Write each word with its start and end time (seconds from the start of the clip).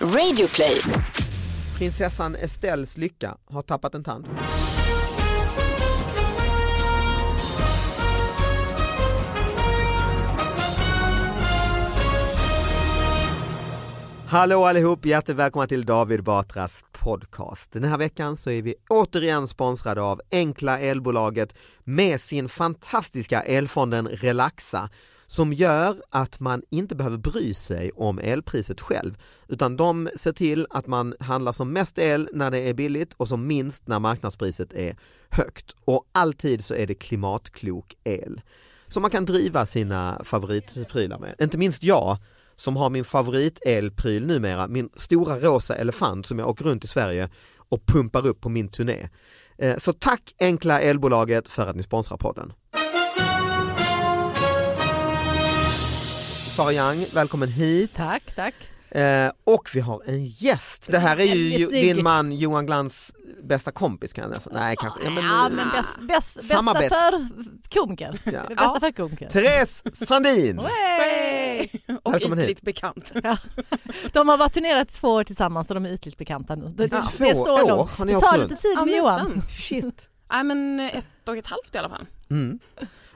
Radioplay. 0.00 0.80
Prinsessan 1.78 2.36
Estelles 2.36 2.98
lycka 2.98 3.36
har 3.46 3.62
tappat 3.62 3.94
en 3.94 4.02
tand. 4.02 4.26
Hallå 14.30 14.64
allihop, 14.64 15.06
hjärtligt 15.06 15.36
välkomna 15.36 15.66
till 15.66 15.84
David 15.84 16.24
Batras 16.24 16.84
podcast. 16.92 17.72
Den 17.72 17.84
här 17.84 17.98
veckan 17.98 18.36
så 18.36 18.50
är 18.50 18.62
vi 18.62 18.74
återigen 18.88 19.46
sponsrade 19.46 20.02
av 20.02 20.20
Enkla 20.30 20.78
elbolaget 20.78 21.54
med 21.84 22.20
sin 22.20 22.48
fantastiska 22.48 23.42
elfonden 23.42 24.08
Relaxa 24.08 24.90
som 25.26 25.52
gör 25.52 26.02
att 26.10 26.40
man 26.40 26.62
inte 26.70 26.96
behöver 26.96 27.16
bry 27.16 27.54
sig 27.54 27.90
om 27.94 28.18
elpriset 28.18 28.80
själv 28.80 29.18
utan 29.48 29.76
de 29.76 30.08
ser 30.16 30.32
till 30.32 30.66
att 30.70 30.86
man 30.86 31.14
handlar 31.20 31.52
som 31.52 31.72
mest 31.72 31.98
el 31.98 32.28
när 32.32 32.50
det 32.50 32.58
är 32.58 32.74
billigt 32.74 33.14
och 33.16 33.28
som 33.28 33.46
minst 33.46 33.86
när 33.86 33.98
marknadspriset 33.98 34.72
är 34.72 34.96
högt 35.30 35.76
och 35.84 36.04
alltid 36.12 36.64
så 36.64 36.74
är 36.74 36.86
det 36.86 36.94
klimatklok 36.94 37.96
el 38.04 38.40
som 38.88 39.02
man 39.02 39.10
kan 39.10 39.24
driva 39.24 39.66
sina 39.66 40.20
favoritprylar 40.24 41.18
med. 41.18 41.34
Inte 41.38 41.58
minst 41.58 41.82
jag 41.82 42.18
som 42.60 42.76
har 42.76 42.90
min 42.90 43.04
favoritelpryl 43.04 44.26
numera, 44.26 44.68
min 44.68 44.88
stora 44.96 45.38
rosa 45.38 45.74
elefant 45.74 46.26
som 46.26 46.38
jag 46.38 46.48
åker 46.48 46.64
runt 46.64 46.84
i 46.84 46.86
Sverige 46.86 47.28
och 47.68 47.86
pumpar 47.86 48.26
upp 48.26 48.40
på 48.40 48.48
min 48.48 48.68
turné. 48.68 49.08
Eh, 49.58 49.76
så 49.76 49.92
tack 49.92 50.34
Enkla 50.40 50.80
elbolaget 50.80 51.48
för 51.48 51.66
att 51.66 51.76
ni 51.76 51.82
sponsrar 51.82 52.16
podden. 52.16 52.52
Sara 56.56 56.72
Young, 56.72 57.06
välkommen 57.12 57.48
hit. 57.48 57.90
Tack, 57.94 58.22
tack. 58.34 58.54
Eh, 58.90 59.30
och 59.44 59.70
vi 59.74 59.80
har 59.80 60.02
en 60.06 60.24
gäst. 60.24 60.86
Det 60.90 60.98
här 60.98 61.16
är 61.20 61.24
ju 61.34 61.66
din 61.66 62.02
man 62.02 62.32
Johan 62.32 62.66
Glans 62.66 63.14
bästa 63.42 63.72
kompis 63.72 64.12
kan 64.12 64.22
jag 64.22 64.30
nästan, 64.30 64.52
nej 64.56 64.76
kanske. 64.78 65.00
Ja, 65.04 65.10
men, 65.10 65.24
ja, 65.24 65.48
men 65.48 65.68
bäst, 65.68 65.98
bäst, 66.08 66.36
bästa 66.36 66.64
för 66.74 67.28
komiker. 67.80 68.18
Ja. 68.24 68.30
Bästa 68.32 68.54
Ja. 68.56 68.76
för 68.80 68.92
komiker. 68.92 69.28
Therese 69.28 69.82
Sandin. 70.06 70.58
Hey. 70.58 71.68
Och 72.02 72.14
Välkommen 72.14 72.38
hit. 72.38 72.44
ytligt 72.50 72.62
bekant. 72.62 73.12
De 74.12 74.28
har 74.28 74.36
varit 74.36 74.52
turnerat 74.52 74.88
två 74.88 75.08
år 75.08 75.24
tillsammans 75.24 75.70
och 75.70 75.74
de 75.74 75.86
är 75.86 75.90
ytligt 75.92 76.18
bekanta 76.18 76.54
nu. 76.54 76.68
Det, 76.68 76.92
Ja. 76.92 77.02
det 77.18 77.28
är 77.28 77.34
så 77.34 77.54
år 77.64 77.68
långt. 77.68 77.90
har 77.90 78.04
ni 78.04 78.12
Det 78.12 78.20
tar 78.20 78.38
lite 78.38 78.54
tid 78.56 78.72
Ja, 78.76 78.84
med 78.84 78.94
Johan. 78.96 79.42
Shit. 79.50 80.08
Nej 80.30 80.44
men 80.44 80.80
ett 80.80 81.06
och 81.28 81.36
ett 81.36 81.46
halvt 81.46 81.74
i 81.74 81.78
alla 81.78 81.88
fall. 81.88 82.06
Mm. 82.30 82.58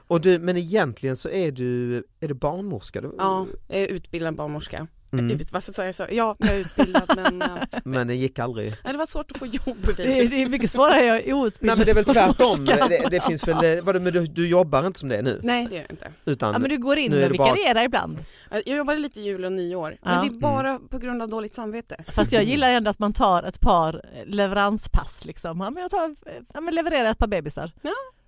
Och 0.07 0.21
du, 0.21 0.39
men 0.39 0.57
egentligen 0.57 1.17
så 1.17 1.29
är 1.29 1.51
du, 1.51 1.97
är 2.19 2.27
du 2.27 2.33
barnmorska? 2.33 3.01
Du, 3.01 3.15
Ja, 3.17 3.45
jag 3.67 3.77
är 3.79 3.87
utbildad 3.87 4.35
barnmorska. 4.35 4.87
Mm. 5.19 5.39
Ut- 5.41 5.51
Varför 5.53 5.71
sa 5.71 5.85
jag 5.85 5.95
så? 5.95 6.05
Ja, 6.11 6.35
jag 6.39 6.49
är 6.49 6.59
utbildad 6.59 7.11
men 7.15 7.41
eh, 7.41 7.47
Men 7.83 8.07
det 8.07 8.15
gick 8.15 8.39
aldrig. 8.39 8.69
nej, 8.83 8.93
det 8.93 8.99
var 8.99 9.05
svårt 9.05 9.31
att 9.31 9.37
få 9.37 9.45
jobb. 9.45 9.77
Det 9.97 10.19
är, 10.19 10.29
det 10.29 10.41
är 10.41 10.49
mycket 10.49 10.69
svårare, 10.69 11.05
jag 11.05 11.17
är 11.27 11.33
outbildad. 11.33 11.77
Nej 11.77 11.77
men 11.77 11.85
det 11.85 11.91
är 11.91 11.95
väl 11.95 12.05
tvärtom, 12.35 12.65
det, 12.65 13.07
det 13.11 13.23
finns 13.23 13.47
väl, 13.47 13.81
vadå, 13.81 13.99
men 13.99 14.13
du, 14.13 14.27
du 14.27 14.47
jobbar 14.49 14.87
inte 14.87 14.99
som 14.99 15.09
det 15.09 15.17
är 15.17 15.21
nu? 15.23 15.39
Nej 15.43 15.67
det 15.69 15.75
gör 15.75 15.81
jag 15.81 15.91
inte. 15.91 16.11
Utan, 16.25 16.53
Ja 16.53 16.59
men 16.59 16.69
du 16.69 16.77
går 16.77 16.97
in 16.97 17.13
och 17.13 17.19
det 17.19 17.29
bara- 17.37 17.53
vikarierar 17.53 17.83
ibland. 17.83 18.17
Jag 18.51 18.67
jobbade 18.77 18.99
lite 18.99 19.21
jul 19.21 19.45
och 19.45 19.51
nyår. 19.51 19.97
Ja. 20.03 20.09
Men 20.09 20.27
det 20.29 20.35
är 20.35 20.39
bara 20.39 20.79
på 20.89 20.97
grund 20.97 21.21
av 21.21 21.29
dåligt 21.29 21.55
samvete. 21.55 22.03
Fast 22.07 22.31
jag 22.31 22.43
gillar 22.43 22.71
ändå 22.71 22.89
att 22.89 22.99
man 22.99 23.13
tar 23.13 23.43
ett 23.43 23.59
par 23.61 24.01
leveranspass 24.25 25.25
liksom. 25.25 25.59
Ja, 25.61 25.69
men 25.69 25.81
jag 25.81 25.91
tar, 25.91 26.15
ja, 26.53 26.61
men 26.61 26.75
levererar 26.75 27.09
ett 27.09 27.17
par 27.17 27.27
bebisar. 27.27 27.71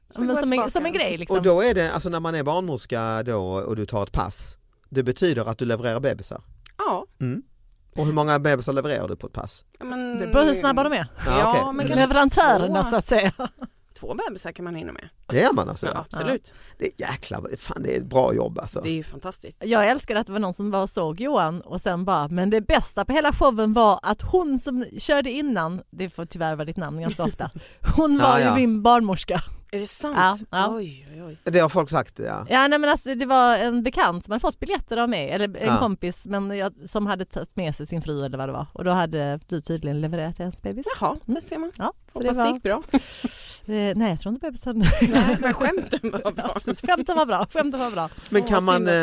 Så 0.09 0.21
Men 0.23 0.37
som, 0.37 0.53
en, 0.53 0.69
som 0.71 0.85
en 0.85 0.93
grej 0.93 1.17
liksom. 1.17 1.37
och 1.37 1.43
då 1.43 1.61
är 1.61 1.73
det, 1.73 1.91
alltså 1.91 2.09
när 2.09 2.19
man 2.19 2.35
är 2.35 2.43
barnmorska 2.43 3.23
då 3.23 3.41
och 3.45 3.75
du 3.75 3.85
tar 3.85 4.03
ett 4.03 4.11
pass, 4.11 4.57
det 4.89 5.03
betyder 5.03 5.49
att 5.49 5.57
du 5.57 5.65
levererar 5.65 5.99
bebisar? 5.99 6.41
Ja. 6.77 7.05
Mm. 7.21 7.41
Och 7.97 8.05
hur 8.05 8.13
många 8.13 8.39
bebisar 8.39 8.73
levererar 8.73 9.07
du 9.07 9.15
på 9.15 9.27
ett 9.27 9.33
pass? 9.33 9.65
Men, 9.79 10.19
Det 10.19 10.27
beror 10.27 10.45
hur 10.45 10.53
snabba 10.53 10.83
de 10.83 10.93
är. 10.93 11.07
Ja, 11.25 11.39
Ja, 11.39 11.51
okej. 11.69 11.73
men 11.73 11.87
Leverantörerna 11.97 12.83
så 12.83 12.95
att 12.95 13.07
säga. 13.07 13.31
två 13.99 14.13
bebisar 14.27 14.51
kan 14.51 14.65
man 14.65 14.75
hinna 14.75 14.91
med. 14.91 15.09
Det 15.27 15.43
är 15.43 15.53
man 15.53 15.69
alltså? 15.69 15.85
Ja, 15.85 16.05
absolut. 16.11 16.53
Det 16.77 16.85
är 16.85 16.91
jäklar, 17.11 17.55
fan 17.57 17.83
det 17.83 17.95
är 17.95 17.99
ett 17.99 18.05
bra 18.05 18.33
jobb 18.33 18.59
alltså. 18.59 18.81
Det 18.81 18.89
är 18.89 18.93
ju 18.93 19.03
fantastiskt. 19.03 19.65
Jag 19.65 19.87
älskar 19.89 20.15
att 20.15 20.27
det 20.27 20.33
var 20.33 20.39
någon 20.39 20.53
som 20.53 20.71
var 20.71 20.81
och 20.81 20.89
såg 20.89 21.21
Johan 21.21 21.61
och 21.61 21.81
sen 21.81 22.05
bara, 22.05 22.27
men 22.27 22.49
det 22.49 22.61
bästa 22.61 23.05
på 23.05 23.13
hela 23.13 23.33
showen 23.33 23.73
var 23.73 23.99
att 24.03 24.21
hon 24.21 24.59
som 24.59 24.85
körde 24.99 25.29
innan, 25.31 25.81
det 25.89 26.09
får 26.09 26.25
tyvärr 26.25 26.55
vara 26.55 26.65
ditt 26.65 26.77
namn 26.77 27.01
ganska 27.01 27.23
ofta, 27.23 27.49
hon 27.95 28.17
var 28.21 28.39
Ja, 28.39 28.45
ja. 28.45 28.49
ju 28.49 28.55
min 28.67 28.81
barnmorska. 28.83 29.41
Är 29.75 29.79
det 29.79 29.87
sant? 29.87 30.15
Ja, 30.51 30.57
ja. 30.57 30.75
Oj, 30.75 31.05
oj, 31.13 31.23
oj. 31.23 31.37
Det 31.43 31.59
har 31.59 31.69
folk 31.69 31.89
sagt 31.89 32.19
ja. 32.19 32.45
Ja 32.49 32.67
nej 32.67 32.79
men 32.79 32.89
alltså 32.89 33.15
det 33.15 33.25
var 33.25 33.57
en 33.57 33.83
bekant 33.83 34.23
som 34.25 34.31
hade 34.31 34.39
fått 34.41 34.59
biljetter 34.59 34.97
av 34.97 35.09
mig, 35.09 35.29
eller 35.29 35.57
en 35.57 35.67
Ja. 35.67 35.77
kompis 35.79 36.25
men 36.25 36.57
jag, 36.57 36.73
som 36.85 37.05
hade 37.07 37.25
tagit 37.25 37.55
med 37.55 37.75
sig 37.75 37.85
sin 37.85 38.01
fru 38.01 38.25
eller 38.25 38.37
vad 38.37 38.49
det 38.49 38.53
var 38.53 38.65
och 38.73 38.83
då 38.83 38.91
hade 38.91 39.39
du 39.47 39.61
tydligen 39.61 40.01
levererat 40.01 40.37
hennes 40.37 40.61
bebis. 40.61 40.85
Jaha, 40.99 41.15
det 41.25 41.41
ser 41.41 41.57
man. 41.57 41.71
Ja, 41.77 41.93
så 42.13 42.19
Hoppas 42.19 42.35
det 42.37 42.43
det 42.43 42.47
var, 42.47 42.53
gick 42.53 42.63
bra. 42.63 42.83
eh, 43.75 43.97
nej 43.97 44.09
jag 44.09 44.19
tror 44.19 44.33
inte 44.33 44.45
bebisen... 44.47 44.83
Nej, 45.11 45.37
men 45.41 45.53
skämten 45.53 46.11
var 46.11 46.31
bra. 46.31 46.57
Ja. 46.65 46.73
Skämten 46.87 47.15
var 47.17 47.25
bra, 47.25 47.47
skämten 47.53 47.79
var 47.79 47.91
bra. 47.91 48.09
Men 48.29 48.43
kan 48.43 48.63
man, 48.63 48.75
synd 48.75 48.87
eh, 48.89 48.93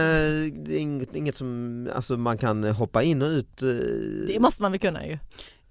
det 0.65 0.75
är 0.75 0.78
inget, 0.78 1.16
inget 1.16 1.37
som, 1.37 1.88
alltså 1.94 2.16
man 2.16 2.38
kan 2.38 2.64
hoppa 2.64 3.02
in 3.02 3.23
och 3.23 3.29
ut? 3.29 3.62
eh, 3.62 3.69
Det 4.26 4.41
måste 4.41 4.62
man 4.62 4.73
väl 4.73 4.81
kunna 4.81 5.06
ju. 5.06 5.19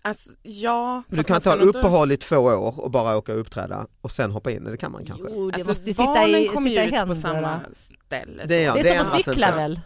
Alltså, 0.04 0.30
ja. 0.42 1.04
Du 1.08 1.24
kan 1.24 1.34
man 1.34 1.42
ta 1.42 1.56
uppehåll 1.56 2.12
i 2.12 2.18
två 2.18 2.38
år 2.38 2.80
och 2.82 2.92
bara 2.92 3.18
åka 3.18 3.34
och 3.34 3.40
uppträda 3.40 3.88
och 4.02 4.12
sen 4.12 4.32
hoppa 4.32 4.52
in, 4.52 4.64
det 4.64 4.78
kan 4.78 4.92
man 4.92 5.06
kanske? 5.06 5.28
Jo, 5.30 5.50
det 5.52 5.56
Alltså, 5.56 5.72
måste 5.72 5.86
ju 5.90 5.94
sitta 5.94 6.28
i, 6.28 6.48
kommer 6.48 6.70
sitta 6.70 6.84
ju 6.86 7.02
ut 7.02 7.08
på 7.08 7.16
samma 7.16 7.60
ställe. 7.72 8.44
Det 8.48 8.56
är 8.56 8.66
jag. 8.66 8.76
Det 8.76 8.80
är, 8.80 8.84
det 8.84 8.90
är 8.90 8.98
som 9.00 9.08
att 9.08 9.14
alltså 9.14 9.32
cykla 9.32 9.48
inte- 9.48 9.58
väl? 9.58 9.80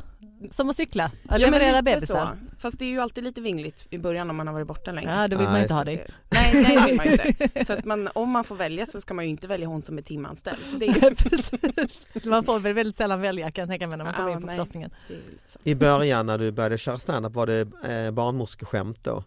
Som 0.51 0.69
att 0.69 0.75
cykla, 0.75 1.11
Ja, 1.23 1.29
men 1.31 1.41
leverera 1.41 1.81
bebisar. 1.81 2.15
så. 2.51 2.57
Fast 2.61 2.79
det 2.79 2.85
är 2.85 2.89
ju 2.89 2.99
alltid 3.01 3.23
lite 3.23 3.41
vingligt 3.41 3.87
i 3.89 3.97
början 3.97 4.29
om 4.29 4.35
man 4.35 4.47
har 4.47 4.53
varit 4.53 4.67
borta 4.67 4.91
länge. 4.91 5.21
Ja, 5.21 5.27
då 5.27 5.37
vill 5.37 5.43
Ja, 5.45 5.49
man 5.51 5.59
ju 5.59 5.63
inte 5.63 5.73
ha 5.73 5.83
det. 5.83 5.91
dig. 5.91 6.07
Nej, 6.29 6.51
nej 6.53 6.75
det 6.75 6.85
vill 6.85 6.95
man 6.97 7.07
inte. 7.07 7.65
Så 7.65 7.73
att 7.73 7.85
man, 7.85 8.09
om 8.13 8.29
man 8.31 8.43
får 8.43 8.55
välja 8.55 8.85
så 8.85 9.01
ska 9.01 9.13
man 9.13 9.25
ju 9.25 9.31
inte 9.31 9.47
välja 9.47 9.67
hon 9.67 9.81
som 9.81 9.97
är 9.97 10.01
timanställd. 10.01 10.57
Så 10.71 10.75
det, 10.77 10.85
är, 10.87 11.15
Precis. 11.15 12.07
Man 12.25 12.43
får 12.43 12.59
väl 12.59 12.73
väldigt 12.73 12.95
sällan 12.95 13.21
välja 13.21 13.51
kan 13.51 13.61
jag 13.61 13.69
tänka 13.69 13.87
mig 13.87 13.97
när 13.97 14.05
man 14.05 14.13
kommer 14.13 14.29
Ja, 14.29 14.35
in 14.35 14.41
på 14.41 14.47
förlossningen. 14.47 14.91
I 15.63 15.75
början 15.75 16.25
när 16.25 16.37
du 16.37 16.51
började 16.51 16.77
köra 16.77 16.97
standup 16.97 17.33
var 17.33 17.47
det 17.47 17.59
eh, 18.05 18.11
barnmorskeskämt 18.11 19.03
då? 19.03 19.23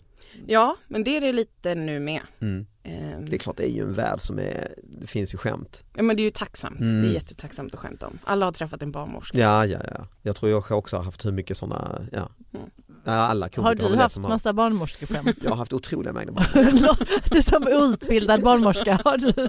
Ja, 0.47 0.77
men 0.89 1.05
det 1.05 1.17
är 1.17 1.21
det 1.21 1.33
lite 1.33 1.75
nu 1.75 2.01
med. 2.01 2.21
Mm. 2.41 2.67
Eh, 2.83 3.21
Det 3.29 3.37
är 3.37 3.39
klart, 3.39 3.57
det 3.57 3.65
är 3.65 3.71
ju 3.73 3.83
en 3.83 3.93
värld 3.93 4.21
som 4.21 4.39
är, 4.39 4.69
det 5.01 5.07
finns 5.07 5.35
ju 5.35 5.39
skämt. 5.39 5.85
ja, 5.97 6.03
men 6.03 6.17
det 6.17 6.23
är 6.23 6.25
ju 6.25 6.31
tacksamt, 6.31 6.81
Mm. 6.81 7.03
det 7.03 7.09
är 7.09 7.13
jättetacksamt 7.13 7.75
att 7.75 7.81
skämta 7.81 8.07
om. 8.07 8.19
Alla 8.25 8.45
har 8.45 8.53
träffat 8.53 8.83
en 8.83 8.91
barnmorska. 8.91 9.39
Ja, 9.39 9.67
ja, 9.67 9.79
ja. 9.95 10.07
Jag 10.23 10.37
tror 10.37 10.51
jag 10.51 10.73
också 10.79 10.97
har 10.97 11.05
haft 11.05 11.25
hur 11.27 11.33
mycket 11.33 11.57
sådana, 11.57 12.01
ja. 12.13 12.29
Mm. 12.55 12.69
alla 13.05 13.49
Har 13.57 13.75
du 13.75 13.97
haft 13.97 14.17
har. 14.17 14.29
massa 14.29 14.53
barnmorskeskämt? 14.53 15.37
Jag 15.45 15.51
har 15.51 15.57
haft 15.57 15.73
otroliga 15.73 16.13
mängder 16.13 16.33
barnmorskor. 16.33 17.31
Du 17.35 17.43
som 17.43 17.63
är 17.63 17.93
utbildad 17.93 18.43
barnmorska, 18.43 19.01
har 19.05 19.19
du 19.19 19.49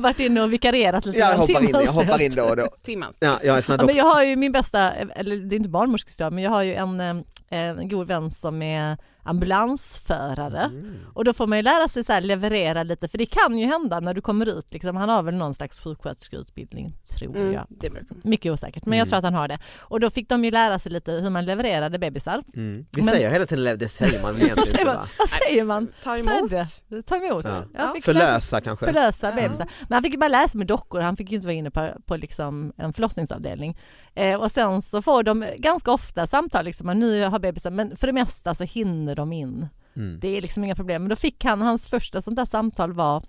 varit 0.00 0.18
inne 0.20 0.42
och 0.42 0.52
vikarierat 0.52 1.06
lite? 1.06 1.18
Ja, 1.18 1.30
jag 1.30 1.38
hoppar 1.38 1.62
in, 1.62 1.70
jag 1.84 1.92
hoppar 1.92 2.22
in 2.22 2.34
då 2.34 2.44
och 2.44 2.56
då. 2.56 2.68
Timmans. 2.82 3.18
Ja, 3.20 3.38
jag 3.44 3.58
är 3.58 3.64
Ja, 3.78 3.84
men 3.86 3.94
jag 3.96 4.04
har 4.04 4.22
ju 4.24 4.36
min 4.36 4.52
bästa, 4.52 4.92
eller 4.92 5.36
det 5.36 5.54
är 5.54 5.56
inte 5.56 5.68
barnmorskehistoria, 5.68 6.30
men 6.30 6.44
jag 6.44 6.50
har 6.50 6.62
ju 6.62 6.74
en, 6.74 7.00
eh, 7.00 7.16
en 7.48 7.88
god 7.88 8.06
vän 8.06 8.30
som 8.30 8.62
är 8.62 8.96
ambulansförare 9.22 10.60
Mm. 10.64 10.96
och 11.14 11.24
då 11.24 11.32
får 11.32 11.46
man 11.46 11.58
ju 11.58 11.62
lära 11.62 11.88
sig 11.88 12.04
så 12.04 12.12
här 12.12 12.20
leverera 12.20 12.82
lite 12.82 13.08
för 13.08 13.18
det 13.18 13.26
kan 13.26 13.58
ju 13.58 13.66
hända 13.66 14.00
när 14.00 14.14
du 14.14 14.20
kommer 14.20 14.46
ut, 14.58 14.66
liksom, 14.72 14.96
han 14.96 15.08
har 15.08 15.22
väl 15.22 15.34
någon 15.34 15.54
slags 15.54 15.80
sjuksköterskeutbildning 15.80 16.94
tror 17.18 17.36
Mm, 17.36 17.52
jag. 17.52 17.66
det 17.68 17.90
brukar 17.90 18.16
Mycket 18.22 18.52
osäkert 18.52 18.86
men 18.86 18.98
jag 18.98 19.04
Mm. 19.06 19.08
tror 19.10 19.18
att 19.18 19.24
han 19.24 19.34
har 19.34 19.48
det. 19.48 19.58
Och 19.80 20.00
då 20.00 20.10
fick 20.10 20.28
de 20.28 20.44
ju 20.44 20.50
lära 20.50 20.78
sig 20.78 20.92
lite 20.92 21.12
hur 21.12 21.30
man 21.30 21.44
levererade 21.44 21.98
bebisar. 21.98 22.42
Mm. 22.56 22.86
Vi 22.92 23.02
Men- 23.02 23.14
säger 23.14 23.30
hela 23.30 23.46
tiden, 23.46 23.78
det 23.78 23.88
säger 23.88 24.22
man 24.22 24.34
väl 24.34 24.42
egentligen 24.42 24.66
säger 24.66 24.80
inte 24.80 24.94
man? 24.94 24.96
va? 25.02 25.08
Vad 25.18 25.28
säger 25.28 25.64
man? 25.64 25.88
Ta 26.02 26.16
emot. 26.18 26.32
Födde. 26.50 27.02
Ta 27.02 27.16
emot. 27.16 27.44
Ja. 27.44 27.62
Jag 27.94 28.04
Förlösa 28.04 28.60
kanske? 28.60 28.86
förlösa 28.86 29.28
Ja. 29.30 29.34
bebisar. 29.36 29.66
Men 29.88 29.92
han 29.96 30.02
fick 30.02 30.12
ju 30.12 30.18
bara 30.18 30.28
läsa 30.28 30.58
med 30.58 30.66
dockor, 30.66 31.00
han 31.00 31.16
fick 31.16 31.30
ju 31.30 31.36
inte 31.36 31.46
vara 31.48 31.54
inne 31.56 31.70
på, 31.70 31.88
på 32.06 32.16
liksom 32.16 32.72
en 32.76 32.92
förlossningsavdelning. 32.92 33.78
Eh, 34.14 34.40
och 34.40 34.50
sen 34.50 34.82
så 34.82 35.02
får 35.02 35.22
de 35.22 35.44
ganska 35.58 35.90
ofta 35.92 36.26
samtal, 36.26 36.64
liksom, 36.64 36.86
nu 36.86 37.24
har 37.24 37.38
bebisar, 37.38 37.70
men 37.70 37.96
för 37.96 38.06
det 38.06 38.12
mesta 38.12 38.54
så 38.54 38.64
hinner 38.64 39.11
de 39.14 39.32
in. 39.32 39.68
Mm. 39.96 40.18
Det 40.20 40.36
är 40.36 40.42
liksom 40.42 40.64
inga 40.64 40.74
problem. 40.74 41.02
Men 41.02 41.08
då 41.08 41.16
fick 41.16 41.44
han, 41.44 41.62
hans 41.62 41.86
första 41.86 42.22
sånt 42.22 42.36
där 42.36 42.44
samtal 42.44 42.92
var 42.92 43.22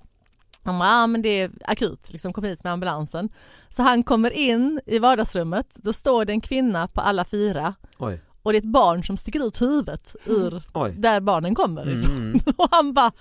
han 0.66 0.80
bara, 0.80 0.90
ah, 0.90 1.08
men 1.08 1.22
det 1.22 1.30
är 1.42 1.52
akut, 1.66 2.12
liksom 2.12 2.34
kom 2.34 2.44
hit 2.44 2.64
med 2.64 2.74
ambulansen. 2.74 3.30
Så 3.70 3.84
han 3.84 4.04
kommer 4.04 4.32
in 4.32 4.82
i 4.86 5.00
vardagsrummet, 5.00 5.76
då 5.76 5.94
står 5.94 6.26
det 6.26 6.34
en 6.34 6.42
kvinna 6.42 6.88
på 6.88 7.02
alla 7.02 7.26
fyra 7.26 7.74
Oj, 7.98 8.22
och 8.44 8.52
det 8.52 8.58
är 8.58 8.60
ett 8.60 8.66
barn 8.66 9.04
som 9.04 9.18
sticker 9.18 9.48
ut 9.48 9.62
huvudet 9.62 10.16
ur 10.26 10.64
oj. 10.74 10.94
där 10.98 11.20
barnen 11.20 11.56
kommer. 11.56 11.82
Mm. 11.82 12.40
Och 12.58 12.68
han 12.72 12.94
bara, 12.94 13.12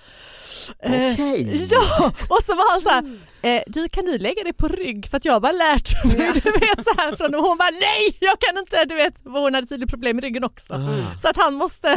eh, 0.79 1.13
Okej. 1.13 1.67
Ja, 1.71 2.05
och 2.29 2.43
så 2.43 2.55
var 2.55 2.71
han 2.71 2.81
så 2.81 2.89
här, 2.89 3.17
eh, 3.41 3.63
du 3.67 3.89
kan 3.89 4.05
du 4.05 4.17
lägga 4.17 4.43
dig 4.43 4.53
på 4.53 4.67
rygg 4.67 5.07
för 5.07 5.17
att 5.17 5.25
jag 5.25 5.33
har 5.33 5.39
bara 5.39 5.51
lärt 5.51 6.05
mig, 6.17 6.31
du 6.43 6.51
vet 6.51 6.85
så 6.85 6.93
här 6.97 7.15
från 7.15 7.35
och 7.35 7.41
hon 7.41 7.57
bara 7.57 7.71
nej 7.71 8.17
jag 8.19 8.39
kan 8.39 8.57
inte, 8.57 8.85
du 8.85 8.95
vet, 8.95 9.13
hon 9.23 9.53
hade 9.53 9.67
tydligen 9.67 9.89
problem 9.89 10.15
med 10.15 10.23
ryggen 10.23 10.43
också. 10.43 10.73
Ah. 10.73 11.17
Så 11.17 11.27
att 11.29 11.37
han 11.37 11.53
måste 11.53 11.95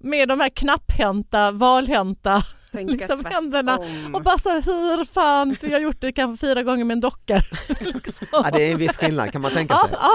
med 0.00 0.28
de 0.28 0.40
här 0.40 0.48
knapphänta, 0.48 1.50
valhänta 1.50 2.42
liksom 2.72 3.24
händerna 3.24 3.78
och 4.14 4.22
bara 4.22 4.38
så 4.38 4.48
här, 4.48 4.62
hur 4.62 5.04
fan, 5.04 5.54
för 5.56 5.66
jag 5.66 5.74
har 5.74 5.80
gjort 5.80 6.00
det 6.00 6.12
kanske 6.12 6.46
fyra 6.46 6.62
gånger 6.62 6.84
med 6.84 6.94
en 6.94 7.00
docka. 7.00 7.42
liksom. 7.80 8.26
Ja, 8.32 8.46
det 8.52 8.68
är 8.68 8.72
en 8.72 8.78
viss 8.78 8.96
skillnad 8.96 9.32
kan 9.32 9.40
man 9.42 9.50
tänka 9.50 9.74
Ja, 9.74 9.88
sig. 9.88 9.96
ja. 10.00 10.10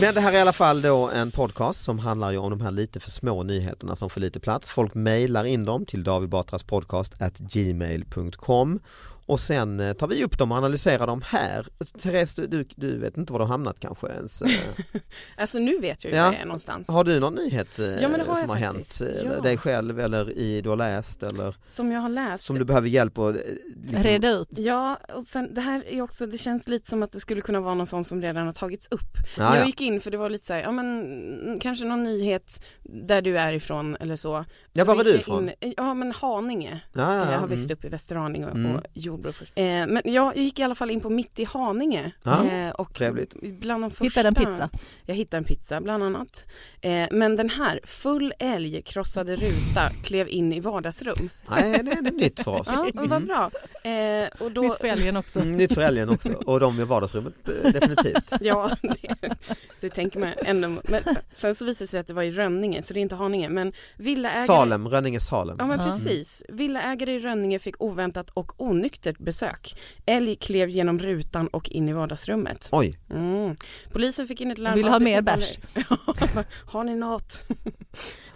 Men 0.00 0.14
det 0.14 0.20
här 0.20 0.32
är 0.32 0.36
i 0.36 0.40
alla 0.40 0.52
fall 0.52 0.82
då 0.82 1.10
en 1.10 1.30
podcast 1.30 1.84
som 1.84 1.98
handlar 1.98 2.30
ju 2.30 2.38
om 2.38 2.50
de 2.50 2.60
här 2.60 2.70
lite 2.70 3.00
för 3.00 3.10
små 3.10 3.42
nyheterna 3.42 3.96
som 3.96 4.10
får 4.10 4.20
lite 4.20 4.40
plats. 4.40 4.70
Folk 4.70 4.94
mejlar 4.94 5.44
in 5.44 5.64
dem 5.64 5.86
till 5.86 6.04
davidbatraspodcast@gmail.com 6.04 8.80
och 9.26 9.40
sen 9.40 9.80
eh, 9.80 9.92
tar 9.92 10.06
vi 10.08 10.24
upp 10.24 10.38
dem 10.38 10.52
och 10.52 10.58
analyserar 10.58 11.06
dem 11.06 11.22
här. 11.26 11.66
Therese, 11.98 12.34
du, 12.34 12.46
du, 12.46 12.64
du 12.76 12.98
vet 12.98 13.16
inte 13.16 13.32
var 13.32 13.40
har 13.40 13.46
hamnat 13.46 13.76
kanske 13.80 14.06
ens. 14.06 14.42
eh. 14.42 14.48
Alltså 15.36 15.58
nu 15.58 15.78
vet 15.78 16.04
jag 16.04 16.10
ju 16.12 16.16
Ja. 16.18 16.34
är 16.34 16.44
någonstans. 16.44 16.88
Har 16.88 17.04
du 17.04 17.20
någon 17.20 17.34
nyhet 17.34 17.78
eh, 17.78 17.86
Ja, 17.86 18.08
det 18.08 18.24
har 18.24 18.36
som 18.36 18.50
har 18.50 18.58
faktiskt. 18.58 19.00
hänt? 19.02 19.12
Ja. 19.24 19.40
Dig 19.40 19.56
själv 19.58 20.00
eller 20.00 20.30
i 20.38 20.60
du 20.60 20.68
har 20.68 20.76
läst 20.76 21.22
eller 21.22 21.54
Som 21.68 21.92
jag 21.92 22.00
har 22.00 22.08
läst. 22.08 22.44
som 22.44 22.58
du 22.58 22.64
behöver 22.64 22.88
hjälp 22.88 23.18
att 23.18 23.34
liksom, 23.82 24.02
Reda 24.02 24.30
ut. 24.30 24.48
Ja, 24.50 24.98
och 25.14 25.22
sen 25.22 25.54
det 25.54 25.60
här 25.60 25.84
är 25.88 26.02
också, 26.02 26.26
det 26.26 26.38
känns 26.38 26.68
lite 26.68 26.90
som 26.90 27.02
att 27.02 27.12
det 27.12 27.20
skulle 27.20 27.40
kunna 27.40 27.60
vara 27.60 27.74
någon 27.74 27.86
sån 27.86 28.04
som 28.04 28.22
redan 28.22 28.46
har 28.46 28.52
tagits 28.52 28.88
upp. 28.90 29.16
Ja, 29.38 29.42
jag 29.54 29.56
ja. 29.62 29.66
gick 29.66 29.80
in 29.80 30.00
för 30.00 30.10
det 30.10 30.16
var 30.16 30.30
lite 30.30 30.46
så 30.46 30.52
här, 30.52 30.60
ja 30.60 30.72
men 30.72 31.58
kanske 31.60 31.84
någon 31.84 32.02
nyhet 32.02 32.64
där 33.06 33.22
du 33.22 33.38
är 33.38 33.52
ifrån 33.52 33.96
eller 33.96 34.16
så. 34.16 34.44
Ja, 34.72 34.82
Så 34.84 34.88
var 34.88 34.96
var 34.96 35.04
du 35.04 35.14
ifrån? 35.14 35.48
in- 35.60 35.74
Ja 35.76 35.94
men 35.94 36.12
Haninge. 36.12 36.80
Ja, 36.92 37.00
ja, 37.00 37.16
Jag 37.24 37.34
ja. 37.34 37.38
har 37.38 37.46
växt 37.46 37.64
Mm. 37.64 37.74
upp 37.76 37.84
i 37.84 37.88
Västerhaninge 37.88 38.46
och, 38.46 38.56
Mm. 38.56 38.76
och 38.76 38.82
Jordbro 39.12 39.32
först. 39.32 39.52
Eh, 39.56 39.64
men 39.64 40.02
jag 40.04 40.36
gick 40.36 40.58
i 40.58 40.62
alla 40.62 40.74
fall 40.74 40.90
in 40.90 41.00
på 41.00 41.10
Mitt 41.10 41.38
i 41.38 41.44
Haninge. 41.44 42.12
Ja, 42.22 42.44
eh, 42.44 42.70
och 42.70 42.94
trevligt. 42.94 43.34
Bland 43.42 43.84
de 43.84 43.90
första, 43.90 44.04
Hittade 44.04 44.28
en 44.28 44.34
pizza. 44.34 44.70
Jag 45.06 45.14
hittade 45.14 45.38
en 45.38 45.44
pizza 45.44 45.80
bland 45.80 46.02
annat. 46.04 46.46
Eh, 46.80 47.08
men 47.10 47.36
den 47.36 47.50
här, 47.50 47.80
full 47.84 48.32
älg, 48.38 48.82
krossade 48.82 49.36
ruta, 49.36 49.90
klev 50.02 50.28
in 50.28 50.52
i 50.52 50.60
vardagsrum. 50.60 51.30
Nej, 51.50 51.82
det 51.82 51.90
är 51.92 52.12
nytt 52.12 52.40
för 52.40 52.60
oss. 52.60 52.72
Ja, 52.76 52.88
men 52.94 53.08
vad 53.08 53.26
bra. 53.26 53.50
Eh, 53.90 54.28
och 54.38 54.52
då, 54.52 54.62
Mitt 54.62 54.76
för 54.78 54.88
älgen 54.88 55.16
också. 55.16 55.40
Mm, 55.40 55.56
nytt 55.56 55.74
för 55.74 55.80
älgen 55.80 56.08
också 56.08 56.32
och 56.32 56.60
de 56.60 56.80
i 56.80 56.84
vardagsrummet 56.84 57.34
eh, 57.48 57.72
definitivt. 57.72 58.32
Ja, 58.40 58.70
det, 58.82 59.34
det 59.80 59.90
tänker 59.90 60.20
man 60.20 60.28
ändå. 60.36 60.68
Men 60.68 61.02
sen 61.32 61.54
så 61.54 61.64
visade 61.64 61.84
det 61.84 61.88
sig 61.88 62.00
att 62.00 62.06
det 62.06 62.14
var 62.14 62.22
i 62.22 62.30
Rönninge, 62.30 62.82
så 62.82 62.94
det 62.94 63.00
är 63.00 63.02
inte 63.02 63.14
Haninge. 63.14 63.48
Men 63.48 63.72
villaägare... 63.96 64.46
Salem, 64.46 64.88
Rönninge 64.88 65.20
Salem. 65.20 65.56
Ja 65.58 65.66
men 65.66 65.78
precis. 65.78 66.42
Villaägare 66.48 67.12
i 67.12 67.18
Rönninge 67.18 67.58
fick 67.58 67.82
oväntat 67.82 68.30
och 68.30 68.52
onyktert 68.56 69.01
besök. 69.18 69.76
Älg 70.06 70.36
klev 70.36 70.68
genom 70.68 70.98
rutan 70.98 71.46
och 71.48 71.70
in 71.70 71.88
i 71.88 71.92
vardagsrummet. 71.92 72.68
Oj, 72.72 72.98
Mm. 73.10 73.56
Polisen 73.92 74.28
fick 74.28 74.40
in 74.40 74.50
ett 74.50 74.58
larm. 74.58 74.74
Vill 74.74 74.88
ha 74.88 74.98
mer 75.00 75.22
bärs? 75.22 75.58
Har 76.66 76.84
ni 76.84 76.94
något? 76.96 77.44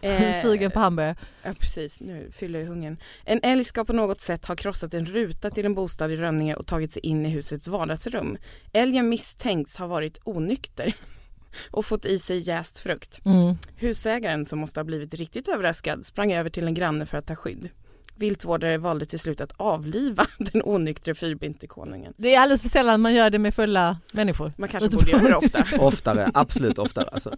Eh, 0.00 0.42
Sugen 0.42 0.70
på 0.70 0.78
hamburgare. 0.78 1.16
Ja 1.42 1.52
precis, 1.58 2.00
nu 2.00 2.30
fyller 2.32 2.58
jag 2.58 2.66
hungern. 2.66 2.96
En 3.24 3.40
älg 3.42 3.64
ska 3.64 3.84
på 3.84 3.92
något 3.92 4.20
sätt 4.20 4.46
ha 4.46 4.56
krossat 4.56 4.94
en 4.94 5.06
ruta 5.06 5.50
till 5.50 5.66
en 5.66 5.74
bostad 5.74 6.12
i 6.12 6.16
Rönninge 6.16 6.54
och 6.54 6.66
tagit 6.66 6.92
sig 6.92 7.06
in 7.06 7.26
i 7.26 7.28
husets 7.28 7.68
vardagsrum. 7.68 8.36
Älgen 8.72 9.08
misstänks 9.08 9.78
ha 9.78 9.86
varit 9.86 10.18
onykter 10.24 10.94
och 11.70 11.84
fått 11.86 12.04
i 12.06 12.18
sig 12.18 12.38
jäst 12.48 12.78
frukt. 12.78 13.20
Mm. 13.24 13.56
Husägaren 13.76 14.44
som 14.44 14.58
måste 14.58 14.80
ha 14.80 14.84
blivit 14.84 15.14
riktigt 15.14 15.48
överraskad 15.48 16.06
sprang 16.06 16.32
över 16.32 16.50
till 16.50 16.66
en 16.66 16.74
granne 16.74 17.06
för 17.06 17.18
att 17.18 17.26
ta 17.26 17.36
skydd. 17.36 17.68
Viltvårdare 18.16 18.78
valde 18.78 19.06
till 19.06 19.18
slut 19.18 19.40
att 19.40 19.52
avliva 19.56 20.26
den 20.38 20.62
onyktre 20.64 21.14
fyrbinterkonungen. 21.14 22.12
Det 22.16 22.34
är 22.34 22.40
alldeles 22.40 22.62
för 22.62 22.68
sällan 22.68 23.00
man 23.00 23.14
gör 23.14 23.30
det 23.30 23.38
med 23.38 23.54
fulla 23.54 23.98
människor. 24.12 24.52
Man 24.56 24.68
kanske 24.68 24.90
borde 24.90 25.10
göra 25.10 25.28
det 25.28 25.36
ofta. 25.36 25.64
oftare, 25.80 26.30
absolut 26.34 26.78
oftare. 26.78 27.08
Alltså. 27.12 27.34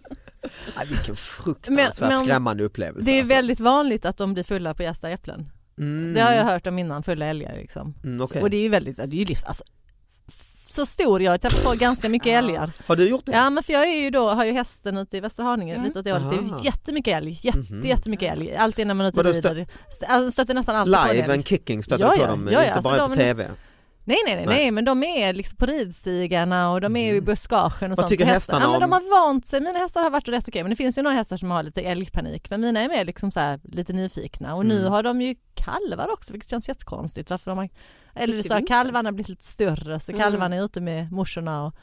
Aj, 0.75 0.87
vilken 0.87 1.15
fruktansvärt 1.15 2.09
Men- 2.09 2.19
skrämmande 2.19 2.63
upplevelse. 2.63 3.11
Det 3.11 3.17
är 3.17 3.21
alltså. 3.21 3.35
väldigt 3.35 3.59
vanligt 3.59 4.05
att 4.05 4.17
de 4.17 4.33
blir 4.33 4.43
fulla 4.43 4.73
på 4.73 4.83
jästa 4.83 5.09
äpplen. 5.09 5.49
Mm. 5.79 6.13
Det 6.13 6.21
har 6.21 6.33
jag 6.33 6.43
hört 6.43 6.67
om 6.67 6.79
innan, 6.79 7.03
fulla 7.03 7.25
älgar 7.25 7.55
liksom. 7.55 7.93
Mm, 8.03 8.21
okej. 8.21 8.41
Och 8.41 8.49
det 8.49 8.57
är 8.57 8.61
ju 8.61 8.69
väldigt, 8.69 8.97
det 8.97 9.03
är 9.03 9.07
ju 9.07 9.25
livs, 9.25 9.43
alltså, 9.43 9.63
så 10.69 10.85
stor 10.85 11.21
jag 11.21 11.31
har 11.31 11.37
träffat 11.37 11.63
på 11.63 11.73
ganska 11.73 12.09
mycket 12.09 12.27
älgar. 12.27 12.71
Har 12.87 12.95
du 12.95 13.09
gjort 13.09 13.25
det? 13.25 13.31
Ja 13.31 13.49
men 13.49 13.63
för 13.63 13.73
jag 13.73 13.87
är 13.87 14.01
ju 14.01 14.09
då, 14.09 14.29
har 14.29 14.45
ju 14.45 14.51
hästen 14.53 14.97
ute 14.97 15.17
i 15.17 15.19
Västra 15.19 15.43
Haninge 15.45 15.73
Mm. 15.73 15.85
lite 15.87 15.99
åt 15.99 16.05
det 16.05 16.11
hållet. 16.11 16.29
Det 16.29 16.55
är 16.61 16.65
jättemycket 16.65 17.17
älg, 17.17 17.39
jätte, 17.41 17.59
Mhm. 17.73 17.85
jättemycket 17.87 18.33
älg. 18.33 18.55
Alltid 18.55 18.87
när 18.87 18.93
man 18.93 19.05
är 19.05 19.09
ute 19.09 19.19
och 19.19 19.25
stö- 19.25 19.49
rider. 19.53 19.67
St- 19.89 20.05
alltså, 20.05 20.31
stöter 20.31 20.53
nästan 20.53 20.75
alltid 20.75 20.95
på 20.95 21.01
en 21.01 21.07
Live 21.11 21.23
älg. 21.23 21.33
and 21.33 21.47
kicking 21.47 21.83
stöter 21.83 22.03
Ja, 22.03 22.09
på 22.09 22.21
ja. 22.21 22.27
dem, 22.27 22.49
ja, 22.51 22.59
inte 22.59 22.73
alltså 22.73 22.89
bara 22.89 22.97
de- 22.97 23.09
på 23.09 23.15
TV. 23.15 23.47
Nej, 24.03 24.17
nej 24.25 24.35
nej 24.35 24.45
Nej. 24.45 24.71
men 24.71 24.85
de 24.85 25.03
är 25.03 25.33
liksom 25.33 25.57
på 25.57 25.65
ridstigarna 25.65 26.71
och 26.71 26.81
de 26.81 26.95
är 26.95 27.11
ju 27.11 27.15
i 27.15 27.21
buskagen 27.21 27.91
och 27.91 27.97
Vad 27.97 27.97
sånt. 27.97 28.07
tycker 28.09 28.25
Så 28.25 28.31
hästarna 28.31 28.65
ja, 28.65 28.71
men 28.71 28.83
om- 28.83 28.89
De 28.89 28.91
har 28.91 29.25
vant 29.27 29.45
sig, 29.47 29.61
mina 29.61 29.79
hästar 29.79 30.03
har 30.03 30.09
varit 30.09 30.27
rätt 30.27 30.47
okej 30.47 30.63
men 30.63 30.69
det 30.69 30.75
finns 30.75 30.97
ju 30.97 31.01
några 31.01 31.15
hästar 31.15 31.37
som 31.37 31.51
har 31.51 31.63
lite 31.63 31.81
älgpanik 31.81 32.49
men 32.49 32.61
mina 32.61 32.81
är 32.81 32.89
mer 32.89 33.05
liksom 33.05 33.31
så 33.31 33.39
här, 33.39 33.59
lite 33.63 33.93
nyfikna 33.93 34.55
och 34.55 34.65
nu 34.65 34.79
Mm. 34.79 34.91
har 34.91 35.03
de 35.03 35.21
ju 35.21 35.35
kalvar 35.55 36.13
också 36.13 36.33
vilket 36.33 36.49
känns 36.49 36.67
jättekonstigt 36.67 37.29
varför 37.29 37.51
de 37.51 37.57
har, 37.57 37.69
eller 38.15 38.43
sa 38.43 38.55
vintern. 38.55 38.65
kalvarna 38.67 39.07
har 39.07 39.11
blivit 39.13 39.29
lite 39.29 39.45
större 39.45 39.99
så 39.99 40.11
Mm. 40.11 40.21
kalvarna 40.23 40.55
är 40.55 40.65
ute 40.65 40.81
med 40.81 41.11
morsorna 41.11 41.65
och 41.65 41.73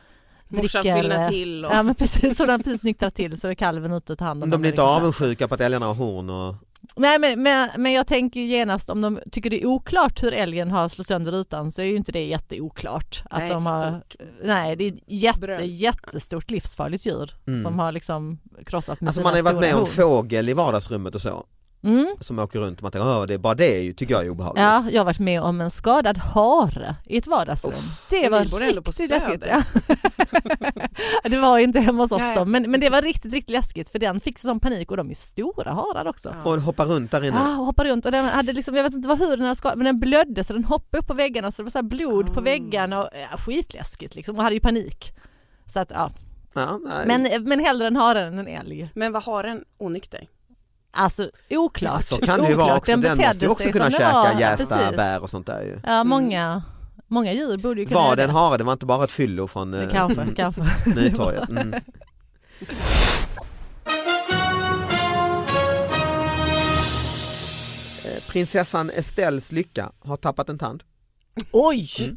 Morsan 0.48 0.82
fyllnar 0.82 1.28
till 1.30 1.64
och 1.64 1.72
Ja 1.74 1.82
men 1.82 1.94
precis, 1.94 2.36
så 2.36 2.46
de 2.46 2.62
precis 2.62 2.82
nyktrar 2.82 3.10
till 3.10 3.40
så 3.40 3.48
är 3.48 3.54
kalven 3.54 3.92
ute 3.92 4.12
och 4.12 4.18
tar 4.18 4.26
hand 4.26 4.42
om 4.44 4.50
De 4.50 4.60
blir 4.60 4.70
inte 4.70 4.82
liksom. 4.82 4.96
avundsjuka 4.96 5.48
på 5.48 5.54
att 5.54 5.60
älgarna 5.60 5.86
har 5.86 5.94
horn 5.94 6.30
och... 6.30 6.54
Nej 6.98 7.18
men, 7.18 7.42
men, 7.42 7.68
men 7.76 7.92
jag 7.92 8.06
tänker 8.06 8.40
ju 8.40 8.46
genast 8.46 8.90
om 8.90 9.00
de 9.00 9.20
tycker 9.32 9.50
det 9.50 9.62
är 9.62 9.66
oklart 9.66 10.22
hur 10.22 10.32
älgen 10.32 10.70
har 10.70 10.88
slått 10.88 11.06
sönder 11.06 11.32
rutan 11.32 11.72
så 11.72 11.82
är 11.82 11.86
ju 11.86 11.96
inte 11.96 12.12
det 12.12 12.24
jätteoklart. 12.26 13.22
Att 13.30 13.38
Nej, 13.38 13.50
de 13.50 13.66
har, 13.66 14.02
nej 14.44 14.76
det 14.76 14.84
är 14.84 14.92
ett 14.92 14.98
jätte, 15.06 15.40
bröd. 15.40 15.66
jättestort 15.66 16.50
livsfarligt 16.50 17.06
djur 17.06 17.30
Mm. 17.46 17.62
som 17.62 17.78
har 17.78 17.92
liksom 17.92 18.38
krossat 18.66 19.00
med 19.00 19.08
Alltså 19.08 19.18
sina 19.20 19.24
man 19.24 19.32
har 19.32 19.38
ju 19.38 19.42
varit 19.42 19.60
med 19.60 19.74
om 19.74 19.80
horn. 19.80 19.90
fågel 19.90 20.48
i 20.48 20.52
vardagsrummet 20.52 21.14
och 21.14 21.20
så. 21.20 21.46
Mm. 21.86 22.16
Som 22.20 22.38
åker 22.38 22.58
runt 22.58 22.78
och 22.78 22.82
man 22.82 22.92
tänker, 22.92 23.08
"Åh, 23.08 23.26
det 23.26 23.34
är 23.34 23.38
bara 23.38 23.54
det 23.54 23.76
är 23.78 23.82
ju, 23.82 23.92
tycker 23.94 24.14
jag 24.14 24.24
är 24.26 24.30
obehagligt. 24.30 24.62
Ja, 24.62 24.84
jag 24.90 25.00
har 25.00 25.04
varit 25.04 25.18
med 25.18 25.42
om 25.42 25.60
en 25.60 25.70
skadad 25.70 26.18
hare 26.18 26.94
i 27.06 27.16
ett 27.18 27.26
vardagsrum. 27.26 27.72
det 28.10 28.30
Men 28.30 28.48
var 28.48 28.60
riktigt 28.60 29.10
läskigt. 29.10 29.44
Ja. 29.48 29.62
det 31.30 31.38
var 31.38 31.58
inte 31.58 31.80
hemma 31.80 32.02
hos 32.02 32.12
oss 32.12 32.22
då, 32.36 32.44
men, 32.44 32.70
men 32.70 32.80
det 32.80 32.88
var 32.90 33.02
riktigt, 33.02 33.32
riktigt 33.32 33.50
läskigt 33.50 33.88
för 33.90 33.98
den 33.98 34.20
fick 34.20 34.38
sån 34.38 34.60
panik 34.60 34.90
och 34.90 34.96
de 34.96 35.10
är 35.10 35.14
stora 35.14 35.72
harar 35.72 36.06
också. 36.08 36.34
Ja. 36.44 36.50
Och 36.50 36.60
hoppar 36.60 36.86
runt 36.86 37.10
där 37.10 37.24
inne. 37.24 37.36
Ja, 37.36 37.58
och 37.58 37.66
hoppade 37.66 37.90
runt 37.90 38.06
och 38.06 38.12
den 38.12 38.24
hade 38.24 38.52
liksom, 38.52 38.74
jag 38.76 38.82
vet 38.84 38.92
inte 38.94 39.08
vad 39.08 39.18
hur 39.18 39.36
den 39.36 39.40
hade 39.40 39.54
skadat, 39.56 39.76
men 39.78 39.84
den 39.84 40.00
blödde 40.00 40.44
så 40.44 40.52
den 40.52 40.64
hoppade 40.64 40.98
upp 41.00 41.06
på 41.06 41.14
väggarna 41.14 41.50
så 41.52 41.62
det 41.62 41.64
var 41.64 41.70
så 41.70 41.78
här 41.78 41.82
blod 41.82 42.34
på 42.34 42.40
Ah. 42.40 42.42
väggarna 42.42 43.02
och 43.02 43.08
ja, 43.32 43.36
skitläskigt 43.38 44.14
liksom 44.14 44.36
och 44.36 44.42
hade 44.42 44.54
ju 44.54 44.60
panik. 44.60 45.12
Så 45.72 45.80
att, 45.80 45.90
ja. 45.90 46.10
Ja, 46.54 46.80
men, 47.06 47.26
men 47.44 47.60
hellre 47.60 47.86
en 47.86 47.96
hare 47.96 48.22
än 48.26 48.38
en 48.38 48.46
älg. 48.48 48.90
Men 48.94 49.12
vad 49.12 49.22
har 49.22 49.44
en 49.44 49.64
onykter? 49.78 50.28
Alltså 50.96 51.30
oklart. 51.50 52.04
Så 52.04 52.16
kan 52.16 52.40
det 52.40 52.48
ju 52.48 52.54
oklart. 52.54 52.68
vara 52.68 52.78
också, 52.78 52.96
den, 52.96 53.18
måste 53.18 53.38
ju 53.44 53.48
också 53.50 53.68
kunna 53.70 53.84
det 53.84 53.90
käka 53.90 54.32
jästa 54.40 54.76
Precis. 54.78 54.96
bär 54.96 55.22
och 55.22 55.30
sånt 55.30 55.46
där 55.46 55.62
ju. 55.62 55.80
Ja, 55.84 56.04
många, 56.04 56.62
många 57.06 57.32
djur 57.32 57.58
borde 57.58 57.80
ju 57.80 57.86
kunna 57.86 58.00
Var 58.00 58.06
göra 58.06 58.16
det 58.16 58.22
en 58.22 58.28
det. 58.28 58.34
hare? 58.34 58.56
Det 58.58 58.64
var 58.64 58.72
inte 58.72 58.86
bara 58.86 59.04
ett 59.04 59.10
fyllo 59.10 59.46
från 59.46 59.74
eh, 59.74 59.88
Kanske, 59.90 60.26
kanske. 60.36 60.62
Nytorget. 60.94 61.50
Mm. 61.50 61.74
Eh, 68.04 68.22
Prinsessan 68.28 68.90
Estelles 68.90 69.52
lycka 69.52 69.92
har 69.98 70.16
tappat 70.16 70.48
en 70.48 70.58
tand 70.58 70.82
Oj! 71.52 71.88
Mm. 72.04 72.16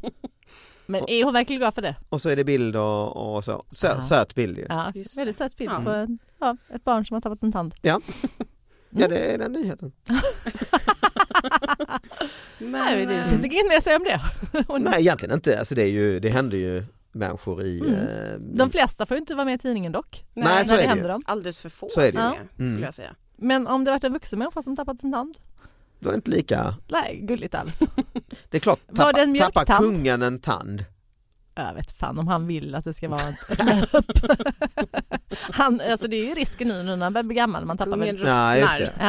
Men 0.86 1.09
är 1.09 1.24
hon 1.24 1.33
verkligen 1.33 1.59
glad 1.59 1.74
för 1.74 1.81
det? 1.81 1.95
och 2.09 2.21
så 2.21 2.29
är 2.29 2.36
det 2.36 2.43
bild 2.43 2.75
och, 2.75 3.36
och 3.36 3.43
så. 3.43 3.63
Sö, 3.71 3.88
Ja. 3.88 4.01
söt 4.01 4.36
bild 4.36 4.57
ju. 4.57 4.65
Ja, 4.69 4.93
väldigt 5.17 5.38
söt 5.38 5.57
bild 5.57 5.71
Ja. 5.71 5.81
på 5.83 5.89
en, 5.89 6.19
ja, 6.39 6.57
ett 6.75 6.83
barn 6.83 7.05
som 7.05 7.13
har 7.13 7.21
tappat 7.21 7.43
en 7.43 7.51
tand. 7.51 7.75
Ja. 7.81 8.01
ja, 8.89 9.08
det 9.08 9.19
är 9.34 9.38
den 9.38 9.51
nyheten. 9.51 9.91
Nej, 12.58 13.05
det 13.05 13.15
eh, 13.17 13.25
finns 13.25 13.46
inget 13.46 13.67
mer 13.67 13.77
att 13.77 13.84
säga 13.84 13.98
om 13.98 14.03
det. 14.03 14.19
Nej 14.89 15.00
egentligen 15.01 15.36
inte, 15.36 15.60
alltså 15.60 15.75
det, 15.75 15.84
är 15.84 15.88
ju, 15.91 16.19
det 16.19 16.29
händer 16.29 16.58
ju 16.58 16.84
människor 17.12 17.63
i... 17.63 17.79
Mm. 17.79 17.93
eh, 17.93 18.39
De 18.39 18.69
flesta 18.69 19.05
får 19.05 19.15
ju 19.17 19.19
inte 19.22 19.36
vara 19.36 19.46
med 19.46 19.55
i 19.55 19.58
tidningen 19.58 19.91
dock. 19.91 20.25
Nej, 20.34 20.65
så 20.65 20.72
när 20.72 20.77
är 20.77 20.77
det 20.77 20.77
det 20.77 20.81
ju. 20.84 20.88
händer 20.89 21.10
dem. 21.10 21.22
Alldeles 21.25 21.60
för 21.60 21.69
få 21.69 21.89
Så 21.91 22.01
är 22.01 22.05
det 22.05 22.12
som 22.12 22.24
ju. 22.24 22.29
är, 22.29 22.48
skulle 22.55 22.69
Mm. 22.69 22.84
jag 22.84 22.93
säga. 22.93 23.15
Men 23.38 23.67
om 23.67 23.84
det 23.84 23.91
varit 23.91 24.03
en 24.03 24.13
vuxen 24.13 24.39
människa 24.39 24.62
som 24.62 24.75
tappat 24.75 25.03
en 25.03 25.12
tand? 25.12 25.36
Då 26.00 26.10
är 26.10 26.13
det 26.13 26.15
inte 26.15 26.31
lika... 26.31 26.74
Nej, 26.88 27.19
gulligt 27.24 27.55
alls. 27.55 27.79
Det 28.50 28.58
är 28.58 28.62
klart, 28.62 28.79
Var 28.88 29.13
det 29.13 29.39
tappa, 29.39 29.60
tappar 29.65 29.77
kungen 29.84 30.22
en 30.22 30.39
tand? 30.39 30.86
Jag 31.67 31.73
vet 31.73 31.91
fan 31.97 32.19
om 32.19 32.27
han 32.27 32.47
vill 32.47 32.75
att 32.75 32.83
det 32.83 32.93
ska 32.93 33.09
vara 33.09 33.21
ett 33.49 33.63
löp. 33.65 34.05
han, 35.51 35.81
alltså 35.91 36.07
det 36.07 36.15
är 36.17 36.25
ju 36.25 36.33
risken 36.33 36.67
nu 36.67 36.83
när 36.83 36.95
man 36.95 37.13
börjar 37.13 37.23
bli 37.23 37.35
gammal. 37.35 37.65
Man 37.65 37.77
tappar 37.77 37.91
Kungen 37.91 38.15
väl... 38.17 38.27
Ja, 38.27 38.57
just 38.57 38.77
det. 38.77 38.83
ruttnar. 38.87 39.05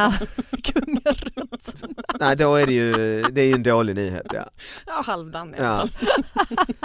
Ja, 0.50 0.62
kungen 0.62 1.02
runt. 1.04 1.74
Nej, 2.20 2.36
då 2.36 2.54
är 2.56 2.66
det 2.66 2.72
ju, 2.72 3.22
det 3.22 3.40
är 3.40 3.46
ju 3.46 3.52
en 3.54 3.62
dålig 3.62 3.94
nyhet. 3.96 4.26
Ja. 4.34 4.50
Ja, 4.86 5.02
halvdan 5.06 5.54
i 5.54 5.58
alla 5.58 5.66
Ja. 5.66 5.78
fall. 5.78 6.56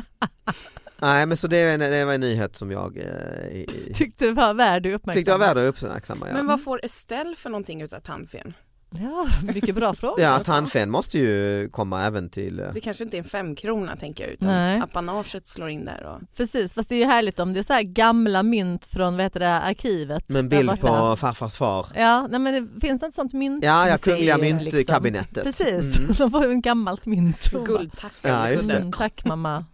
Nej, 1.00 1.26
men 1.26 1.38
så 1.38 1.48
det, 1.48 1.58
är 1.58 1.74
en, 1.74 1.80
det 1.80 2.06
var 2.06 2.14
en 2.14 2.22
nyhet 2.22 2.56
som 2.56 2.72
jag 2.72 2.98
eh, 2.98 3.48
i- 3.48 3.92
Tyckte 3.96 4.32
var 4.32 4.54
värd 4.54 4.86
att 4.86 4.94
uppmärksamma. 4.96 5.14
tyckte 5.14 5.32
var 5.32 5.40
värd 5.40 5.58
att 5.58 5.64
uppmärksamma. 5.70 6.28
Ja. 6.30 6.34
Men 6.34 6.48
vad 6.48 6.64
får 6.64 6.86
Estelle 6.86 7.36
för 7.36 7.50
någonting 7.50 7.82
utav 7.82 8.00
tandfen? 8.00 8.54
Ja, 8.90 9.28
mycket 9.54 9.76
bra 9.76 9.94
fråga. 9.94 10.24
Ja, 10.24 10.40
tandfen 10.40 10.92
måste 10.92 11.18
ju 11.20 11.70
komma 11.72 12.04
även 12.04 12.30
till... 12.30 12.60
eh, 12.60 12.66
Det 12.74 12.80
kanske 12.80 13.04
inte 13.04 13.18
är 13.18 13.20
en 13.20 13.24
femkrona 13.24 13.96
tänker 13.96 14.24
jag 14.24 14.34
utan 14.34 14.48
Nej. 14.48 14.80
apanaget 14.82 15.48
slår 15.48 15.70
in 15.70 15.86
där. 15.86 16.04
Och... 16.04 16.36
Precis, 16.38 16.74
fast 16.74 16.90
det 16.90 16.96
är 16.96 17.00
ju 17.00 17.06
härligt 17.06 17.40
om 17.40 17.54
det 17.54 17.60
är 17.60 17.64
så 17.64 17.74
här 17.74 17.82
gamla 17.84 18.44
mynt 18.44 18.86
från 18.86 19.14
vad 19.16 19.24
heter 19.24 19.40
det, 19.40 19.50
arkivet. 19.52 20.30
Med 20.30 20.40
en 20.40 20.50
bild 20.50 20.80
på 20.82 21.16
farfars 21.16 21.56
far. 21.58 21.88
Ja, 21.96 22.28
nej, 22.30 22.40
men 22.40 22.54
det 22.74 22.82
finns 22.82 23.04
ett 23.04 23.14
sånt 23.14 23.34
mynt 23.34 23.64
Ja, 23.64 23.88
ja, 23.90 23.98
Kungliga 23.98 24.38
liksom. 24.38 24.58
myntkabinettet. 24.58 25.44
Precis, 25.44 25.98
Mm. 25.98 26.14
de 26.18 26.32
får 26.32 26.46
ju 26.46 26.52
en 26.52 26.62
gammalt 26.62 27.06
mynt. 27.06 27.52
Guldtacka 27.66 28.30
Ja, 28.30 28.50
just 28.50 28.70
det. 28.70 28.76
Mm, 28.78 28.92
tack 28.92 29.26
mamma. 29.26 29.66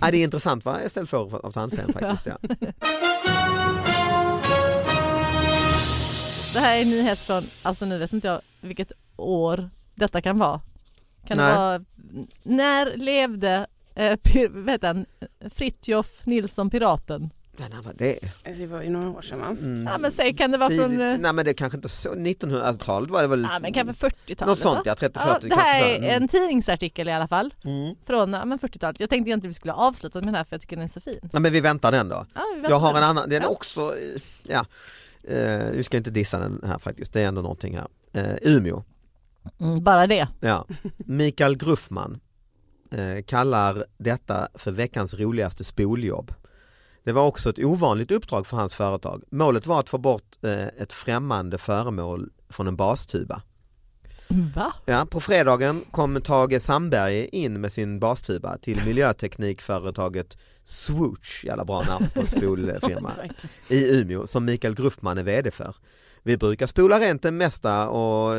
Ja, 0.00 0.10
det 0.10 0.16
är 0.16 0.24
intressant 0.24 0.64
vad 0.64 0.80
Estelle 0.80 1.06
får 1.06 1.46
av 1.46 1.52
tandfen 1.52 1.92
faktiskt. 1.92 2.26
Ja. 2.26 2.38
Det 6.56 6.60
här 6.60 6.76
är 6.76 6.82
en 6.82 6.90
nyhet 6.90 7.18
från, 7.18 7.46
alltså 7.62 7.86
nu 7.86 7.98
vet 7.98 8.12
inte 8.12 8.28
jag 8.28 8.40
vilket 8.60 8.92
år 9.16 9.70
detta 9.94 10.22
kan 10.22 10.38
vara. 10.38 10.60
Kan 11.26 11.36
Nej. 11.36 11.52
det 11.52 11.58
vara, 11.58 11.80
när 12.42 12.96
levde 12.96 13.66
eh, 13.94 14.16
pir, 14.16 14.48
vet 14.48 14.82
han, 14.82 15.06
Fritjof 15.50 16.26
Nilsson 16.26 16.70
Piraten? 16.70 17.30
Men 17.58 17.70
när 17.70 17.82
var 17.82 17.92
det? 17.98 18.18
Det 18.58 18.66
var 18.66 18.82
ju 18.82 18.90
några 18.90 19.10
år 19.10 19.22
sedan 19.22 19.38
va? 19.40 19.46
Mm. 19.46 19.88
Ja 19.92 19.98
men 19.98 20.12
säg 20.12 20.36
kan 20.36 20.50
det 20.50 20.58
vara 20.58 20.68
Tidigt- 20.70 20.80
från, 20.82 21.00
eh, 21.00 21.18
Nej 21.18 21.32
men 21.32 21.44
det 21.44 21.50
är 21.50 21.52
kanske 21.54 21.76
inte 21.76 21.88
så, 21.88 22.14
1900-talet 22.14 23.10
var 23.10 23.22
det 23.22 23.28
väl? 23.28 23.46
ja 23.52 23.58
men 23.62 23.72
kanske 23.72 24.06
40-talet? 24.08 24.46
Något 24.46 24.58
sånt 24.58 24.80
ja, 24.84 24.94
30-40 24.94 25.10
Ja, 25.14 25.38
det 25.48 25.54
här 25.54 25.82
är. 25.82 25.96
Mm. 25.96 26.22
en 26.22 26.28
tidningsartikel 26.28 27.08
i 27.08 27.12
alla 27.12 27.28
fall 27.28 27.54
Mm. 27.64 27.94
från 28.06 28.32
ja, 28.32 28.44
men 28.44 28.58
40-talet. 28.58 29.00
Jag 29.00 29.10
tänkte 29.10 29.28
egentligen 29.30 29.50
vi 29.50 29.54
skulle 29.54 29.72
avsluta 29.72 30.18
med 30.18 30.26
den 30.26 30.34
här 30.34 30.44
för 30.44 30.54
jag 30.54 30.60
tycker 30.60 30.76
den 30.76 30.84
är 30.84 30.88
så 30.88 31.00
fin. 31.00 31.18
Nej 31.32 31.42
men 31.42 31.52
vi 31.52 31.60
väntar 31.60 31.92
den 31.92 32.08
då. 32.08 32.26
Ja, 32.34 32.40
vi 32.54 32.60
väntar 32.60 32.70
Jag 32.70 32.78
har 32.80 32.96
en 32.96 33.02
annan, 33.02 33.28
den 33.28 33.42
är 33.42 33.46
Ja. 33.46 33.50
också, 33.52 33.80
eh, 33.80 34.22
ja, 34.42 34.66
eh, 35.28 35.70
vi 35.72 35.82
ska 35.82 35.96
inte 35.96 36.10
dissa 36.10 36.38
den 36.38 36.60
här 36.66 36.78
faktiskt, 36.78 37.12
det 37.12 37.20
är 37.22 37.28
ändå 37.28 37.42
någonting 37.42 37.76
här. 37.78 37.88
Eh, 38.12 38.36
Umeå, 38.42 38.82
Mm, 39.60 39.82
bara 39.82 40.06
det. 40.06 40.28
ja. 40.40 40.66
Mikael 40.96 41.56
Gruffman 41.56 42.20
eh, 42.90 43.22
kallar 43.26 43.84
detta 43.98 44.48
för 44.54 44.70
veckans 44.72 45.14
roligaste 45.14 45.64
spoljobb. 45.64 46.34
Det 47.04 47.12
var 47.12 47.26
också 47.26 47.50
ett 47.50 47.58
ovanligt 47.64 48.10
uppdrag 48.10 48.46
för 48.46 48.56
hans 48.56 48.74
företag. 48.74 49.22
Målet 49.30 49.66
var 49.66 49.80
att 49.80 49.88
få 49.88 49.98
bort 49.98 50.36
eh, 50.42 50.66
ett 50.66 50.92
främmande 50.92 51.58
föremål 51.58 52.30
från 52.48 52.66
en 52.68 52.76
bastuba. 52.76 53.42
Va? 54.54 54.72
Ja, 54.84 55.06
på 55.10 55.20
fredagen 55.20 55.82
kom 55.90 56.20
Tage 56.20 56.62
Sandberg 56.62 57.24
in 57.32 57.60
med 57.60 57.72
sin 57.72 58.00
bastuba 58.00 58.58
till 58.58 58.84
miljöteknikföretaget 58.86 60.38
Swoosh, 60.66 61.46
jävla 61.46 61.64
bra 61.64 61.82
namn 61.82 62.06
på 62.14 62.20
en 62.20 62.28
spolfirma, 62.28 63.12
i 63.68 64.00
Umeå 64.00 64.26
som 64.26 64.44
Mikael 64.44 64.74
Gruffman 64.74 65.18
är 65.18 65.22
VD 65.22 65.50
för. 65.50 65.74
Vi 66.22 66.36
brukar 66.36 66.66
spola 66.66 67.00
rent 67.00 67.22
det 67.22 67.30
mesta 67.30 67.88
och 67.88 68.34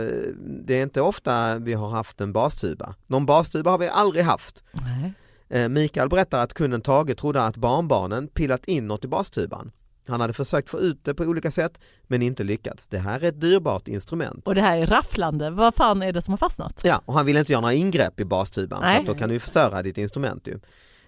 det 0.66 0.80
är 0.80 0.84
inte 0.84 1.02
ofta 1.02 1.58
vi 1.58 1.74
har 1.74 1.90
haft 1.90 2.22
en 2.22 2.34
bastuba. 2.34 2.96
Någon 3.08 3.26
bastuba 3.26 3.72
har 3.72 3.78
vi 3.78 3.88
aldrig 3.88 4.26
haft. 4.26 4.64
Nej. 4.72 5.14
Eh, 5.50 5.70
Mikael 5.70 6.10
berättar 6.10 6.44
att 6.44 6.54
kunden 6.54 6.82
Tage 6.82 7.18
trodde 7.18 7.44
att 7.44 7.58
barnbarnen 7.58 8.28
pillat 8.28 8.66
in 8.66 8.88
något 8.88 9.06
i 9.06 9.08
bastuban. 9.08 9.72
Han 10.08 10.22
hade 10.22 10.34
försökt 10.34 10.70
få 10.70 10.80
ut 10.80 11.04
det 11.04 11.14
på 11.14 11.24
olika 11.24 11.52
sätt 11.52 11.80
men 12.08 12.22
inte 12.22 12.44
lyckats. 12.44 12.88
Det 12.88 12.98
här 12.98 13.20
är 13.20 13.28
ett 13.28 13.42
dyrbart 13.42 13.88
instrument. 13.88 14.48
Och 14.48 14.56
det 14.56 14.62
här 14.62 14.78
är 14.78 14.86
rafflande. 14.86 15.50
Vad 15.50 15.76
fan 15.76 16.04
är 16.04 16.14
det 16.14 16.22
som 16.22 16.32
har 16.32 16.38
fastnat? 16.38 16.82
Ja, 16.84 17.02
och 17.06 17.14
han 17.14 17.26
ville 17.26 17.40
inte 17.40 17.52
göra 17.52 17.62
några 17.62 17.74
ingrepp 17.74 18.20
i 18.20 18.26
bastuban 18.26 18.80
Nej. 18.82 19.00
för 19.00 19.14
då 19.14 19.20
kan 19.20 19.30
du 19.30 19.40
förstöra 19.40 19.84
ditt 19.84 19.98
instrument. 19.98 20.48
Ju. 20.48 20.60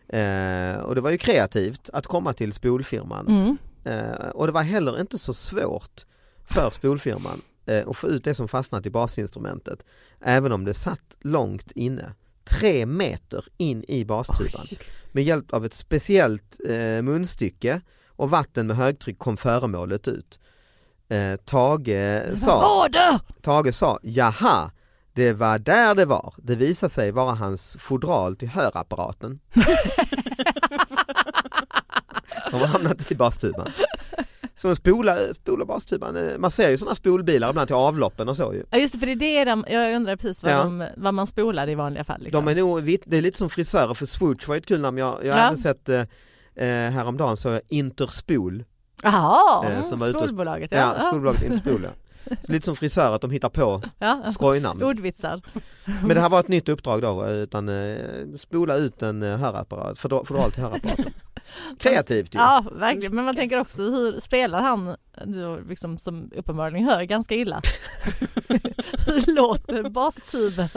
Eh, 0.10 0.76
och 0.80 0.96
det 0.96 1.02
var 1.02 1.12
ju 1.12 1.18
kreativt 1.18 1.90
att 1.94 2.08
komma 2.08 2.34
till 2.34 2.54
spolfirman 2.54 3.28
Mm. 3.28 3.58
eh, 3.84 4.30
och 4.30 4.46
det 4.48 4.52
var 4.54 4.64
heller 4.64 5.00
inte 5.02 5.18
så 5.18 5.34
svårt 5.34 6.06
för 6.46 6.70
spolfirman 6.74 7.42
eh, 7.66 7.88
att 7.88 7.98
få 7.98 8.08
ut 8.08 8.24
det 8.24 8.34
som 8.34 8.48
fastnat 8.48 8.86
i 8.86 8.90
basinstrumentet 8.90 9.80
även 10.22 10.52
om 10.52 10.66
det 10.66 10.74
satt 10.74 11.18
långt 11.22 11.72
inne. 11.72 12.14
Tre 12.44 12.86
meter 12.86 13.46
in 13.58 13.86
i 13.88 14.06
bastuban. 14.06 14.68
Med 15.12 15.24
hjälp 15.24 15.54
av 15.54 15.66
ett 15.66 15.74
speciellt 15.74 16.60
eh, 16.70 17.02
munstycke 17.02 17.82
och 18.08 18.30
vatten 18.30 18.68
med 18.68 18.76
högtryck 18.78 19.20
kom 19.20 19.38
föremålet 19.38 20.08
ut. 20.08 20.40
Eh, 21.10 21.36
Tage 21.36 22.22
sa? 22.38 22.88
Tage 23.42 23.74
sa 23.76 24.00
jaha, 24.02 24.72
det 25.14 25.34
var 25.34 25.60
där 25.60 25.96
det 25.96 26.06
var. 26.06 26.34
Det 26.38 26.56
visade 26.56 26.90
sig 26.90 27.12
vara 27.12 27.34
hans 27.34 27.78
fodral 27.80 28.36
till 28.36 28.48
hörapparaten. 28.50 29.40
Som 32.50 32.60
har 32.60 32.68
hamnat 32.68 33.12
i 33.12 33.16
bastuban. 33.16 33.72
De 34.62 34.76
spolar, 34.76 35.34
spolar 35.42 35.66
bastuban. 35.66 36.18
Man 36.40 36.52
ser 36.52 36.70
ju 36.70 36.78
sådana 36.78 36.96
spolbilar 36.96 37.50
ibland 37.50 37.68
till 37.68 37.76
avloppen 37.76 38.30
och 38.30 38.38
så 38.38 38.54
ju. 38.54 38.64
Ja 38.70 38.78
just 38.78 38.94
det, 38.94 39.00
för 39.00 39.06
det 39.06 39.12
är 39.12 39.46
det 39.46 39.52
de, 39.52 39.66
jag 39.70 39.96
undrar 39.96 40.16
precis 40.16 40.44
vad, 40.44 40.52
Ja. 40.52 40.64
de, 40.64 40.88
vad 40.98 41.14
man 41.14 41.28
spolar 41.28 41.70
i 41.70 41.76
vanliga 41.76 42.04
fall. 42.04 42.22
Liksom. 42.22 42.46
De 42.46 42.52
är 42.52 42.56
nog, 42.62 42.84
det 43.06 43.18
är 43.18 43.22
lite 43.22 43.38
som 43.38 43.50
frisörer 43.50 43.94
för 43.94 44.06
Swoosh 44.06 44.48
var 44.48 44.56
ett 44.56 44.66
kul 44.66 44.80
namn. 44.82 44.98
Jag, 44.98 45.16
jag 45.26 45.26
Ja. 45.26 45.34
även 45.48 45.58
sett 45.58 45.90
eh, 45.90 46.00
eh, 46.56 46.92
häromdagen 46.92 47.38
så 47.38 47.60
Interspol. 47.70 48.64
Jaha, 49.04 49.66
Eh, 49.70 49.82
som 49.82 50.00
var 50.00 50.08
ute 50.08 50.18
och- 50.18 50.24
spolbolaget. 50.24 50.72
Ja, 50.72 50.96
Ja, 51.00 51.08
spolbolaget 51.10 51.44
Interspol. 51.44 51.82
Ja. 51.84 51.90
Så 52.42 52.52
lite 52.52 52.66
som 52.66 52.76
frisörer 52.76 53.16
att 53.16 53.22
de 53.22 53.32
hittar 53.32 53.50
på 53.50 53.82
ja, 54.00 54.32
skojnamn. 54.32 54.84
Ordvitsar. 54.84 55.42
Men 55.86 56.10
det 56.10 56.22
här 56.22 56.30
var 56.30 56.40
ett 56.40 56.48
nytt 56.48 56.70
uppdrag 56.70 57.02
då, 57.02 57.28
utan 57.28 57.70
eh, 57.70 57.98
spola 58.38 58.76
ut 58.76 59.02
en 59.02 59.24
eh, 59.24 59.38
hörapparat, 59.38 60.00
fodral 60.00 60.52
till 60.52 60.64
hörapparaten. 60.64 61.14
Kreativt 61.80 62.36
ju. 62.36 62.40
Ja, 62.40 62.66
verkligen. 62.72 63.16
Men 63.16 63.26
man 63.26 63.36
tänker 63.36 63.60
också 63.60 63.82
hur 63.82 64.20
spelar 64.20 64.62
han, 64.62 64.96
liksom, 65.70 65.98
som 65.98 66.32
uppenbarligen 66.36 66.86
hör 66.86 67.04
ganska 67.04 67.36
illa. 67.36 67.62
hur 69.08 69.36
låter 69.36 69.90
bastuben? 69.90 70.70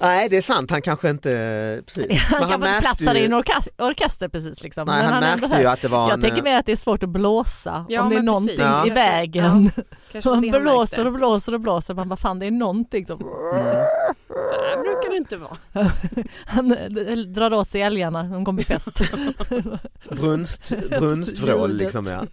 Nej 0.00 0.28
det 0.28 0.36
är 0.36 0.42
sant, 0.42 0.70
han 0.70 0.82
kanske 0.82 1.10
inte, 1.10 1.82
precis. 1.86 2.22
Han 2.22 2.40
Men 2.40 2.48
kanske 2.48 2.54
inte 2.54 2.58
märkte 2.68 2.80
platsar 2.80 3.14
i 3.14 3.18
ju- 3.18 3.24
en 3.24 3.34
orkester, 3.34 3.72
orkester 3.78 4.28
precis. 4.28 4.62
Liksom. 4.62 4.86
Nej, 4.86 5.04
han, 5.04 5.22
ändå 5.22 5.46
märkte 5.48 5.60
ju 5.62 5.66
att 5.68 5.82
det 5.82 5.88
var 5.88 6.04
Jag 6.08 6.14
en, 6.14 6.20
tänker 6.20 6.38
eh, 6.38 6.42
mer 6.44 6.56
att 6.58 6.66
det 6.66 6.72
är 6.72 6.76
svårt 6.76 7.02
att 7.02 7.08
blåsa 7.08 7.86
Ja, 7.88 8.02
om 8.02 8.10
det 8.10 8.16
är 8.16 8.22
någonting. 8.22 8.56
Ja. 8.58 8.86
i 8.86 8.90
vägen. 8.90 9.70
Kanske 10.12 10.30
Man 10.30 10.48
han 10.50 10.62
blåser 10.62 11.06
och 11.06 11.12
blåser 11.12 11.54
och 11.54 11.60
blåser, 11.60 11.94
man 11.94 12.08
bara 12.08 12.16
fan 12.16 12.38
det 12.38 12.46
är 12.46 12.50
någonting 12.50 13.06
som... 13.06 13.18
Så 13.18 14.54
här 14.54 14.82
brukar 14.82 15.10
det 15.10 15.16
inte 15.16 15.36
vara. 15.36 15.56
Han 16.46 16.72
eh, 16.72 17.16
drar 17.16 17.52
åt 17.54 17.68
sig 17.68 17.82
älgarna, 17.82 18.22
de 18.22 18.44
kommer 18.44 18.62
på 18.62 18.66
fest. 18.66 19.00
brunst, 20.10 20.72
brunstvrål 21.00 21.70
Ljudet. 21.70 21.76
liksom 21.84 22.06
ja. 22.06 22.26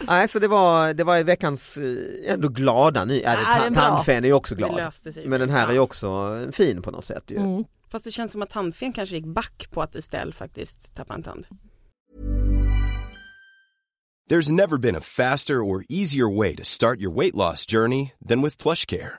Nej 0.00 0.28
så 0.28 0.38
det 0.38 0.48
var, 0.48 0.94
det 0.94 1.04
var 1.04 1.24
veckans 1.24 1.76
eh, 1.76 2.32
ändå 2.32 2.48
glada 2.48 3.04
ny, 3.04 3.20
ja, 3.20 3.36
tandfen 3.74 4.24
är 4.24 4.28
ju 4.28 4.34
också 4.34 4.54
glad. 4.54 4.92
Men 5.24 5.40
den 5.40 5.50
här 5.50 5.68
är 5.68 5.72
ju 5.72 5.78
också 5.78 6.38
fin 6.52 6.82
på 6.82 6.90
något 6.90 7.04
sätt 7.04 7.24
ju. 7.26 7.36
Mm. 7.36 7.64
Fast 7.90 8.04
det 8.04 8.10
känns 8.10 8.32
som 8.32 8.42
att 8.42 8.50
tandfen 8.50 8.92
kanske 8.92 9.16
gick 9.16 9.26
back 9.26 9.68
på 9.70 9.82
att 9.82 9.96
Estelle 9.96 10.32
faktiskt 10.32 10.94
tappade 10.94 11.18
en 11.18 11.22
tand. 11.22 11.46
There's 14.30 14.52
never 14.52 14.76
been 14.76 14.96
a 14.96 15.00
faster 15.00 15.60
or 15.60 15.84
easier 15.88 16.38
way 16.38 16.56
to 16.56 16.64
start 16.64 17.00
your 17.00 17.14
weight 17.14 17.34
loss 17.34 17.64
journey 17.66 18.12
than 18.28 18.42
with 18.42 18.62
PlushCare. 18.62 19.18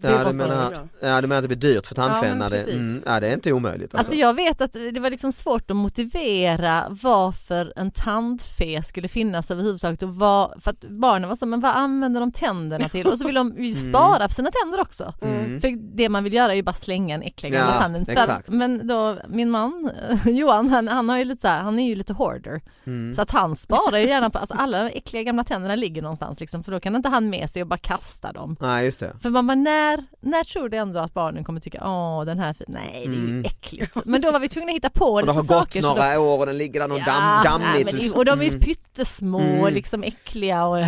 Ja, 0.00 0.24
du 0.24 0.32
menar, 0.36 0.88
ja, 1.00 1.20
du 1.20 1.26
menar 1.26 1.36
att 1.38 1.48
det 1.48 1.56
blir 1.56 1.72
dyrt 1.72 1.86
för 1.86 1.94
Ja, 1.96 2.20
men 2.22 2.38
när 2.38 2.50
det, 2.50 2.72
mm, 2.72 3.02
ja, 3.06 3.20
det 3.20 3.28
är 3.28 3.34
inte 3.34 3.52
omöjligt. 3.52 3.94
Alltså. 3.94 3.98
Alltså 3.98 4.14
jag 4.14 4.34
vet 4.34 4.60
att 4.60 4.72
det 4.72 5.00
var 5.00 5.10
liksom 5.10 5.32
svårt 5.32 5.70
att 5.70 5.76
motivera 5.76 6.86
varför 6.90 7.72
en 7.76 7.90
tandfe 7.90 8.82
skulle 8.82 9.08
finnas 9.08 9.50
överhuvudtaget 9.50 10.02
och 10.02 10.16
vad, 10.16 10.62
för 10.62 10.70
att 10.70 10.84
barnen 10.88 11.28
var 11.28 11.36
så, 11.36 11.46
men 11.46 11.60
vad 11.60 11.70
använder 11.76 12.20
de 12.20 12.32
tänderna 12.32 12.88
till? 12.88 13.06
Och 13.06 13.18
så 13.18 13.26
vill 13.26 13.34
de 13.34 13.48
Mm. 13.58 13.64
ju 13.64 13.74
spara 13.74 14.28
på 14.28 14.34
sina 14.34 14.50
tänder 14.62 14.80
också. 14.80 15.14
För 15.60 15.96
det 15.96 16.08
man 16.08 16.24
vill 16.24 16.32
göra 16.32 16.52
är 16.52 16.56
ju 16.56 16.62
bara 16.62 16.72
slänga 16.72 17.14
en 17.14 17.22
äcklig 17.22 17.52
gamla 17.52 17.72
Ja, 17.74 17.78
tanden. 17.80 18.06
Att, 18.16 18.48
men 18.48 18.86
då, 18.86 19.16
min 19.28 19.50
man 19.50 19.90
Johan, 20.24 20.68
han, 20.70 20.88
han, 20.88 21.08
har 21.08 21.16
ju 21.16 21.24
lite 21.24 21.40
så 21.40 21.48
här, 21.48 21.62
han 21.62 21.78
är 21.78 21.88
ju 21.88 21.94
lite 21.94 22.12
hoarder. 22.12 22.60
Mm. 22.86 23.14
Så 23.14 23.22
att 23.22 23.30
han 23.30 23.56
sparar 23.56 23.98
ju 23.98 24.08
gärna 24.08 24.30
på, 24.30 24.38
alltså 24.38 24.54
alla 24.54 24.82
de 24.82 24.90
äckliga 24.98 25.22
gamla 25.22 25.44
tänderna 25.44 25.74
ligger 25.74 26.02
någonstans 26.02 26.40
liksom, 26.40 26.64
för 26.64 26.72
då 26.72 26.80
kan 26.80 26.96
inte 26.96 27.08
han 27.08 27.30
med 27.30 27.50
sig 27.50 27.62
och 27.62 27.68
bara 27.68 27.78
kasta 27.78 28.32
dem. 28.32 28.56
Nej, 28.60 28.84
just 28.84 29.00
det. 29.00 29.12
För 29.22 29.30
man 29.30 29.46
bara, 29.46 29.54
när, 29.88 30.04
när 30.20 30.44
tror 30.44 30.68
du 30.68 30.76
ändå 30.76 31.00
att 31.00 31.14
barnen 31.14 31.44
kommer 31.44 31.60
tycka, 31.60 31.80
åh 31.84 32.24
den 32.24 32.38
här, 32.38 32.52
fin- 32.52 32.66
nej 32.68 33.02
det 33.06 33.12
är 33.14 33.18
ju 33.36 33.42
äckligt. 33.44 33.96
Men 34.04 34.20
då 34.20 34.30
var 34.32 34.40
vi 34.40 34.48
tvungna 34.48 34.70
att 34.70 34.76
hitta 34.76 34.90
på 34.90 35.04
Mm. 35.18 35.28
Och 35.28 35.34
det 35.34 35.40
lite 35.42 35.54
har 35.54 35.60
gått 35.60 35.72
saker. 35.72 35.82
några 35.82 36.14
då- 36.14 36.20
år 36.20 36.38
och 36.38 36.46
den 36.46 36.58
ligger 36.58 36.80
där 36.80 36.88
någon 36.88 37.04
damm, 37.04 37.24
nej, 37.34 37.44
dammigt. 37.44 37.84
men 37.92 38.00
det- 38.00 38.14
och 38.16 38.24
de 38.24 38.40
är 38.40 38.44
ju 38.44 38.48
Mm. 38.48 38.60
pyttesmå 38.60 39.60
och 39.62 39.72
liksom 39.72 40.02
äckliga. 40.02 40.64
Och, 40.66 40.76
Det 40.76 40.84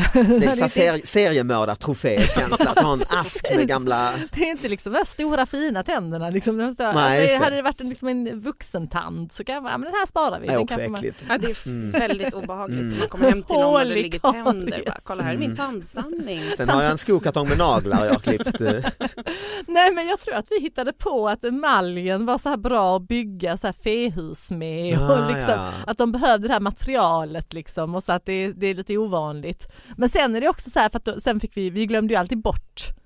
är 0.47 0.57
så 0.57 0.69
ser, 0.69 1.07
seriemördartrofé-känsla 1.07 2.71
att 2.77 2.79
ha 2.85 2.93
en 2.93 3.03
ask 3.09 3.47
med 3.57 3.69
gamla... 3.69 4.13
det 4.33 4.43
är 4.43 4.51
inte 4.51 4.69
liksom 4.69 4.93
de 4.93 5.05
stora 5.07 5.47
fina 5.47 5.83
tänderna. 5.83 6.31
Liksom. 6.31 6.59
De 6.59 6.75
så, 6.75 6.93
Nej, 6.93 7.23
alltså, 7.23 7.39
det. 7.39 7.45
hade 7.45 7.57
det 7.57 7.63
varit 7.63 7.81
en, 7.81 7.89
liksom 7.89 8.09
en 8.09 8.41
vuxentand 8.41 9.33
så 9.33 9.45
kan 9.45 9.55
jag 9.55 9.65
ja, 9.65 9.79
men 9.79 9.81
den 9.83 9.93
här 9.95 10.07
sparar 10.07 10.41
vi. 10.41 10.47
Det 10.47 10.53
är 10.53 10.59
också 10.59 10.77
kanske 10.77 10.91
man- 10.91 10.99
äckligt. 10.99 11.25
Ja, 11.29 11.39
det 11.39 11.47
är 11.51 11.67
Mm. 11.69 11.91
väldigt 11.91 12.35
obehagligt 12.35 12.85
när 12.85 12.99
man 12.99 13.09
kommer 13.09 13.29
hem 13.31 13.43
till 13.43 13.57
någon 13.57 13.75
och 13.75 13.81
det 13.81 13.95
ligger 13.95 14.19
tänder. 14.19 14.83
Bara, 14.87 14.97
Kolla 15.03 15.23
här 15.23 15.35
är 15.35 15.39
min 15.39 15.57
tandsamling. 15.57 16.43
Sen 16.57 16.69
har 16.69 16.83
jag 16.83 16.91
en 16.91 16.99
skokartong 16.99 17.49
med 17.49 17.59
naglar 17.59 18.05
jag 18.05 18.13
har 18.13 18.21
klippt. 18.21 18.61
Nej 19.67 19.91
men 19.95 20.07
jag 20.07 20.21
tror 20.21 20.35
att 20.35 20.47
vi 20.51 20.61
hittade 20.61 20.93
på 20.93 21.29
att 21.29 21.45
emaljen 21.45 22.27
var 22.27 22.39
så 22.39 22.49
här 22.49 22.57
bra 22.57 22.97
att 22.97 23.09
bygga 23.09 23.57
så 23.57 23.67
här 23.67 23.73
fehus 23.73 24.51
med 24.51 24.99
och 24.99 25.11
Ah, 25.11 25.29
liksom, 25.29 25.55
ja. 25.57 25.73
att 25.87 25.99
de 25.99 26.13
behövde 26.13 26.49
det 26.49 26.53
här 26.55 26.61
materialet 26.61 27.53
liksom 27.53 27.95
och 27.95 28.05
så 28.05 28.13
att 28.13 28.27
det, 28.27 28.53
det 28.53 28.67
är 28.67 28.75
lite 28.75 28.97
ovanligt. 28.97 29.69
Men 29.97 30.09
sen 30.09 30.35
är 30.35 30.41
det 30.41 30.49
också 30.49 30.71
så 30.71 30.79
här 30.79 30.89
för 30.89 30.99
att 30.99 31.05
då, 31.05 31.21
sen 31.21 31.41
fick 31.41 31.57
vi, 31.57 31.71
vi 31.71 31.87
glömde 31.87 32.15
ju 32.15 32.21
alltid 32.21 32.43
bort 32.43 33.00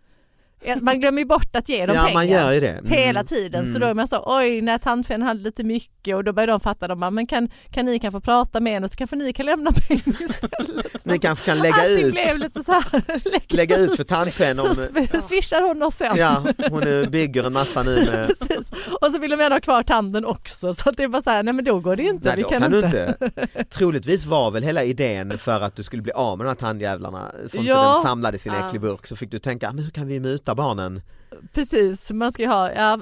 man 0.81 1.01
glömmer 1.01 1.19
ju 1.19 1.25
bort 1.27 1.57
att 1.57 1.69
ge 1.69 1.87
dem 1.87 1.97
Ja, 1.97 2.03
pengar 2.03 2.15
man 2.15 2.29
gör 2.29 2.53
ju 2.53 2.61
det. 2.61 2.69
Mm. 2.69 2.91
hela 2.93 3.25
tiden. 3.25 3.65
Så 3.65 3.69
Mm. 3.71 3.81
då 3.81 3.87
är 3.87 3.95
man 3.95 4.09
så, 4.09 4.23
oj 4.39 4.61
när 4.61 4.79
tandfen 4.79 5.23
hade 5.23 5.41
lite 5.41 5.65
mycket 5.65 6.17
och 6.17 6.25
då 6.25 6.33
började 6.33 6.53
de 6.53 6.61
fatta, 6.61 6.89
de 6.89 7.15
men 7.15 7.27
kan, 7.27 7.49
kan 7.71 7.87
ni 7.87 7.99
kan 7.99 8.13
få 8.13 8.21
prata 8.21 8.61
med 8.61 8.73
henne 8.73 8.89
så 8.89 8.97
kanske 8.97 9.17
ni 9.17 9.33
kan 9.33 9.47
lämna 9.47 9.73
pengar 9.73 10.23
istället. 10.31 11.05
Ni 11.05 11.19
kanske 11.19 11.45
kan 11.45 11.59
lägga 11.59 11.75
Allting 11.75 12.05
ut, 12.07 12.13
blev 12.13 12.39
lite 12.39 12.65
så 12.65 12.73
här, 12.73 12.85
lägga 13.57 13.77
ut 13.77 13.97
för 13.97 14.05
tandfen 14.05 14.57
så 14.57 14.63
om... 14.67 14.73
sw- 14.73 15.19
swishar 15.21 15.63
hon 15.63 15.83
oss 15.83 15.95
sen. 15.95 16.17
Ja, 16.17 16.45
hon 16.71 17.11
bygger 17.11 17.45
en 17.45 17.53
massa 17.53 17.83
nu 17.83 17.95
med... 18.11 18.27
Precis. 18.27 18.71
Och 19.01 19.13
så 19.13 19.19
vill 19.19 19.31
de 19.31 19.41
gärna 19.41 19.55
ha 19.55 19.61
kvar 19.61 19.83
tanden 19.83 20.25
också 20.25 20.75
så 20.75 20.91
att 20.91 20.97
det 20.97 21.03
är 21.03 21.09
bara 21.09 21.23
så 21.23 21.31
här, 21.31 21.43
nej 21.43 21.55
men 21.55 21.65
då 21.65 21.81
går 21.81 21.97
det 21.97 22.03
ju 22.03 22.09
inte. 22.11 22.29
Nej, 22.29 22.37
vi 22.37 22.43
då 22.43 22.49
kan, 22.49 22.61
kan 22.63 22.75
inte. 22.75 23.17
du 23.21 23.27
inte. 23.27 23.65
Troligtvis 23.65 24.27
var 24.27 24.51
väl 24.51 24.63
hela 24.63 24.85
idén 24.85 25.39
för 25.39 25.61
att 25.61 25.77
du 25.77 25.83
skulle 25.83 26.03
bli 26.03 26.13
av 26.13 26.39
med 26.39 26.45
de 26.47 26.49
här 26.49 26.55
tandjävlarna 26.57 27.31
som 27.47 27.65
Ja. 27.65 27.93
de 28.03 28.09
samlade 28.09 28.37
i 28.37 28.39
sin 28.41 28.53
Ja. 28.61 28.67
äcklig 28.67 28.81
burk 28.81 29.07
så 29.07 29.17
fick 29.17 29.31
du 29.31 29.39
tänka, 29.39 29.73
men 29.73 29.85
hur 29.85 29.91
kan 29.91 30.07
vi 30.07 30.21
muta 30.21 30.54
barnen? 30.55 31.03
Precis, 31.53 32.11
man 32.13 32.33
ska 32.33 32.43
ju 32.43 32.49
ha, 32.49 32.73
ja, 32.73 32.99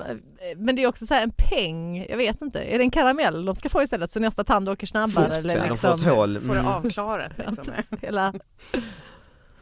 men 0.57 0.77
det 0.77 0.83
är 0.83 0.87
också 0.87 1.07
så 1.07 1.15
här 1.15 1.23
en 1.23 1.31
peng, 1.37 2.07
jag 2.09 2.17
vet 2.17 2.43
inte, 2.43 2.61
är 2.61 2.79
det 2.79 2.85
en 2.85 2.91
karamell 2.91 3.45
de 3.45 3.55
ska 3.55 3.69
få 3.69 3.83
istället 3.83 4.11
så 4.11 4.21
nästa 4.21 4.45
tand 4.45 4.69
åker 4.69 4.87
snabbare? 4.87 5.25
Fuss, 5.25 5.45
eller 5.45 5.57
ja, 5.57 5.62
de 5.65 5.71
liksom, 5.71 5.99
får 5.99 6.07
ett 6.09 6.15
hål. 6.15 6.41
Får 6.41 6.55
det 6.55 6.61
Mm. 6.61 6.73
avklarat. 6.73 7.33
Ja, 7.37 7.45
Liksom. 7.47 7.65
Hela, 8.01 8.35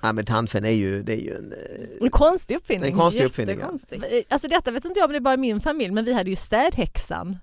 Ja, 0.02 0.12
men 0.12 0.24
tandfen 0.24 0.64
är 0.64 0.70
ju, 0.70 1.02
det 1.02 1.12
är 1.12 1.20
ju 1.24 1.34
en, 1.34 1.52
eh, 1.52 2.02
en 2.04 2.10
konstig 2.10 2.56
uppfinning. 2.56 2.92
en 2.92 2.98
konstig 2.98 3.24
uppfinning. 3.24 3.58
ja. 3.60 4.22
Alltså 4.28 4.48
detta 4.48 4.70
vet 4.70 4.84
inte 4.84 5.00
jag 5.00 5.06
om 5.06 5.10
det 5.12 5.18
är 5.18 5.20
bara 5.20 5.36
min 5.36 5.60
familj 5.60 5.90
men 5.92 6.04
vi 6.04 6.12
hade 6.12 6.30
ju 6.30 6.36
städhäxan. 6.36 7.36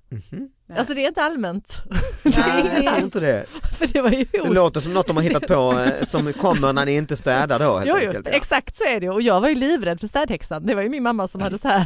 Mhm. 0.70 0.78
Alltså 0.80 0.94
det 0.94 1.04
är 1.04 1.08
inte 1.08 1.22
allmänt. 1.24 1.74
Nej, 2.24 2.72
jag 2.84 2.94
tror 2.94 2.98
inte 3.04 3.20
det. 3.20 3.46
För 3.80 3.88
det 3.88 4.02
var 4.02 4.10
ju 4.10 4.26
Det 4.32 4.50
låter 4.50 4.80
som 4.82 4.94
något 4.94 5.08
de 5.08 5.16
har 5.18 5.24
hittat 5.24 5.48
på 5.48 5.80
eh, 5.80 6.06
som 6.06 6.34
kommer 6.34 6.74
när 6.74 6.86
ni 6.86 6.96
inte 6.96 7.18
städar 7.18 7.60
då 7.60 7.78
helt 7.78 7.90
Jo, 7.90 7.96
jo, 8.02 8.08
enkelt. 8.08 8.28
ja. 8.32 8.34
exakt 8.38 8.76
så 8.78 8.84
är 8.84 9.00
det 9.00 9.10
och 9.10 9.22
jag 9.22 9.42
var 9.42 9.50
ju 9.50 9.56
livrädd 9.56 10.00
för 10.00 10.08
städhäxan. 10.08 10.66
Det 10.66 10.76
var 10.76 10.82
ju 10.82 10.90
min 10.90 11.04
mamma 11.04 11.28
som 11.28 11.42
hade 11.42 11.58
så 11.58 11.68
här, 11.68 11.86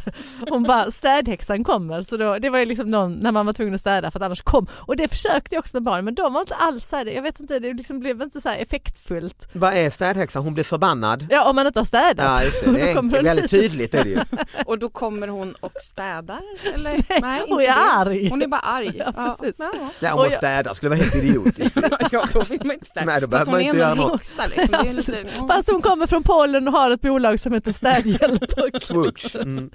hon 0.49 0.63
bara 0.63 0.91
städhäxan 0.91 1.63
kommer. 1.63 2.01
Så 2.01 2.17
då, 2.17 2.37
det 2.39 2.49
var 2.49 2.59
ju 2.59 2.65
liksom 2.65 2.91
någon, 2.91 3.13
när 3.15 3.31
man 3.31 3.45
var 3.45 3.53
tvungen 3.53 3.75
att 3.75 3.81
städa 3.81 4.11
för 4.11 4.19
att 4.19 4.25
annars 4.25 4.41
kom. 4.41 4.67
Och 4.71 4.95
det 4.95 5.07
försökte 5.07 5.55
jag 5.55 5.59
också 5.59 5.75
med 5.75 5.83
barnen 5.83 6.05
men 6.05 6.15
de 6.15 6.33
var 6.33 6.41
inte 6.41 6.55
alls 6.55 6.87
så 6.87 6.95
här, 6.95 7.05
jag 7.05 7.21
vet 7.21 7.39
inte, 7.39 7.59
det 7.59 7.73
liksom 7.73 7.99
blev 7.99 8.21
inte 8.21 8.41
så 8.41 8.49
här 8.49 8.57
effektfullt. 8.57 9.47
Vad 9.53 9.73
är 9.73 9.89
städhäxan? 9.89 10.43
Hon 10.43 10.53
blir 10.53 10.63
förbannad. 10.63 11.27
Ja 11.29 11.49
om 11.49 11.55
man 11.55 11.67
inte 11.67 11.79
har 11.79 11.85
städat. 11.85 12.39
Ja 12.39 12.43
just 12.45 12.65
det, 12.65 12.71
det 12.73 12.91
är 12.91 12.95
hon 12.95 13.09
väldigt 13.09 13.49
tydligt 13.51 13.93
är 13.93 14.03
det 14.03 14.09
ju. 14.09 14.19
Och 14.65 14.79
då 14.79 14.89
kommer 14.89 15.27
hon 15.27 15.55
och 15.59 15.73
städar? 15.81 16.41
Eller? 16.73 17.21
Nej, 17.21 17.41
hon 17.47 17.61
inte 17.61 17.71
är 17.71 17.75
det. 17.75 18.09
arg. 18.09 18.29
Hon 18.29 18.41
är 18.41 18.47
bara 18.47 18.61
arg. 18.71 19.01
Ja, 19.15 19.37
precis. 19.39 19.65
Ja, 19.99 20.11
hon 20.13 20.23
jag- 20.23 20.33
städar 20.33 20.73
skulle 20.73 20.89
vara 20.89 20.99
helt 20.99 21.15
idiotiskt. 21.15 21.77
ja, 22.11 22.25
då 22.33 22.41
vill 22.41 22.59
man 22.63 22.71
inte 22.73 22.85
städa. 22.85 23.05
Nej, 23.05 23.21
då 23.21 23.27
behöver 23.27 23.37
Fast 23.45 23.51
man 23.51 23.59
hon 23.61 23.67
inte 23.67 23.77
göra 23.79 23.93
något. 23.93 24.11
häxa 24.11 24.45
liksom. 24.45 24.67
Ja, 24.71 24.91
lite. 24.91 25.25
Fast 25.47 25.71
hon 25.71 25.81
kommer 25.81 26.07
från 26.07 26.23
Polen 26.23 26.67
och 26.67 26.73
har 26.73 26.91
ett 26.91 27.01
bolag 27.01 27.39
som 27.39 27.53
heter 27.53 27.71
Städhjälp. 27.71 28.43
Swoosh. 28.81 29.35
Mm. 29.41 29.69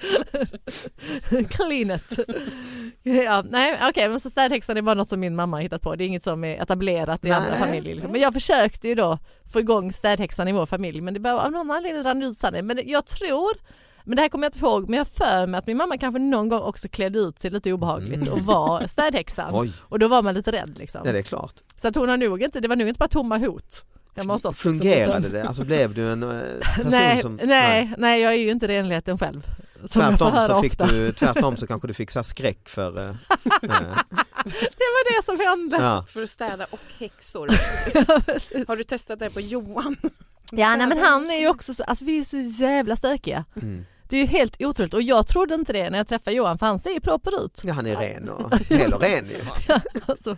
Clean 1.48 1.90
it. 1.90 2.18
Ja, 3.02 3.44
nej, 3.50 3.78
okej, 3.90 4.08
men 4.08 4.20
så 4.20 4.30
städhäxan 4.30 4.76
är 4.76 4.82
bara 4.82 4.94
något 4.94 5.08
som 5.08 5.20
min 5.20 5.36
mamma 5.36 5.56
har 5.56 5.62
hittat 5.62 5.82
på. 5.82 5.94
Det 5.96 6.04
är 6.04 6.06
inget 6.06 6.22
som 6.22 6.44
är 6.44 6.62
etablerat 6.62 7.24
i 7.24 7.28
Nej. 7.28 7.36
andra 7.38 7.58
familjer. 7.58 7.94
Liksom. 7.94 8.12
Men 8.12 8.20
jag 8.20 8.32
försökte 8.32 8.88
ju 8.88 8.94
då 8.94 9.18
få 9.52 9.60
igång 9.60 9.92
städhäxan 9.92 10.48
i 10.48 10.52
vår 10.52 10.66
familj 10.66 11.00
men 11.00 11.14
det 11.14 11.20
bara, 11.20 11.40
av 11.40 11.52
någon 11.52 11.70
anledning 11.70 12.02
rann 12.04 12.22
ut. 12.22 12.42
Men 12.62 12.80
jag 12.84 13.06
tror 13.06 13.50
men 14.06 14.16
det 14.16 14.22
här 14.22 14.28
kommer 14.28 14.44
jag 14.44 14.48
inte 14.48 14.58
ihåg, 14.66 14.88
men 14.88 14.98
jag 14.98 15.08
för 15.08 15.46
mig 15.46 15.58
att 15.58 15.66
min 15.66 15.76
mamma 15.76 15.98
kanske 15.98 16.18
någon 16.18 16.48
gång 16.48 16.60
också 16.60 16.88
klädde 16.88 17.18
ut 17.18 17.38
sig 17.38 17.50
lite 17.50 17.72
obehagligt 17.72 18.28
och 18.28 18.40
var 18.40 18.86
städhäxan. 18.88 19.50
Oj, 19.54 19.72
Och 19.82 19.98
då 19.98 20.08
var 20.08 20.22
man 20.22 20.34
lite 20.34 20.52
rädd 20.52 20.78
liksom. 20.78 21.00
ja, 21.04 21.12
det 21.12 21.18
är 21.18 21.22
klart. 21.22 21.54
Så 21.76 21.88
att 21.88 21.94
hon 21.94 22.08
har 22.08 22.16
nog 22.16 22.42
inte, 22.42 22.60
det 22.60 22.68
var 22.68 22.76
nog 22.76 22.88
inte 22.88 22.98
bara 22.98 23.08
tomma 23.08 23.38
hot. 23.38 23.84
oss, 24.44 24.60
Fungerade 24.60 25.28
det? 25.28 25.44
Alltså 25.48 25.64
blev 25.64 25.94
du 25.94 26.12
en 26.12 26.22
eh, 26.22 26.28
person 26.76 26.90
Nej, 26.90 27.22
som... 27.22 27.40
nej, 27.42 27.94
nej, 27.98 28.20
jag 28.22 28.32
är 28.32 28.38
ju 28.38 28.50
inte 28.50 28.66
renligheten 28.68 29.18
själv. 29.18 29.46
Som 29.86 30.02
jag 30.02 30.10
får 30.10 30.16
Tvärtom 30.16 30.32
höra 30.32 30.54
så, 30.56 30.62
fick 30.62 30.72
ofta. 30.72 30.86
du, 30.86 31.12
tvärtom 31.12 31.56
så 31.56 31.66
kanske 31.66 31.88
du 31.88 31.94
fick 31.94 32.10
så 32.10 32.22
skräck 32.22 32.68
för... 32.68 32.98
eh, 32.98 33.08
eh, 33.08 33.14
Det 34.44 34.88
var 34.94 35.16
det 35.18 35.24
som 35.24 35.40
hände. 35.40 35.76
ja. 35.76 36.04
för 36.08 36.22
att 36.22 36.30
städa 36.30 36.66
och 36.70 36.80
häxor. 36.98 37.48
Har 38.68 38.76
du 38.76 38.84
testat 38.84 39.18
det 39.18 39.30
på 39.30 39.40
Johan? 39.40 39.96
Ja, 40.52 40.76
nej, 40.76 40.86
men 40.86 40.98
han 40.98 41.30
är 41.30 41.38
ju 41.38 41.48
också 41.48 41.74
så, 41.74 41.82
alltså 41.84 42.04
vi 42.04 42.18
är 42.18 42.24
så 42.24 42.36
jävla 42.38 42.96
stökiga. 42.96 43.44
Mm. 43.62 43.84
Det 44.08 44.16
är 44.16 44.20
ju 44.20 44.26
helt 44.26 44.62
otroligt 44.62 44.94
och 44.94 45.02
jag 45.02 45.26
trodde 45.26 45.54
inte 45.54 45.72
det 45.72 45.90
när 45.90 45.98
jag 45.98 46.08
träffade 46.08 46.36
Johan 46.36 46.58
för 46.58 46.66
han 46.66 46.78
ser 46.78 46.90
ju 46.90 47.00
proper 47.00 47.44
ut. 47.44 47.60
Ja, 47.64 47.72
han 47.72 47.86
är 47.86 47.96
ren 47.96 48.28
och 48.28 48.58
hel 48.58 48.92
och 48.94 49.00
ren 49.02 49.26
ju. 49.26 49.36
Alltså, 50.06 50.36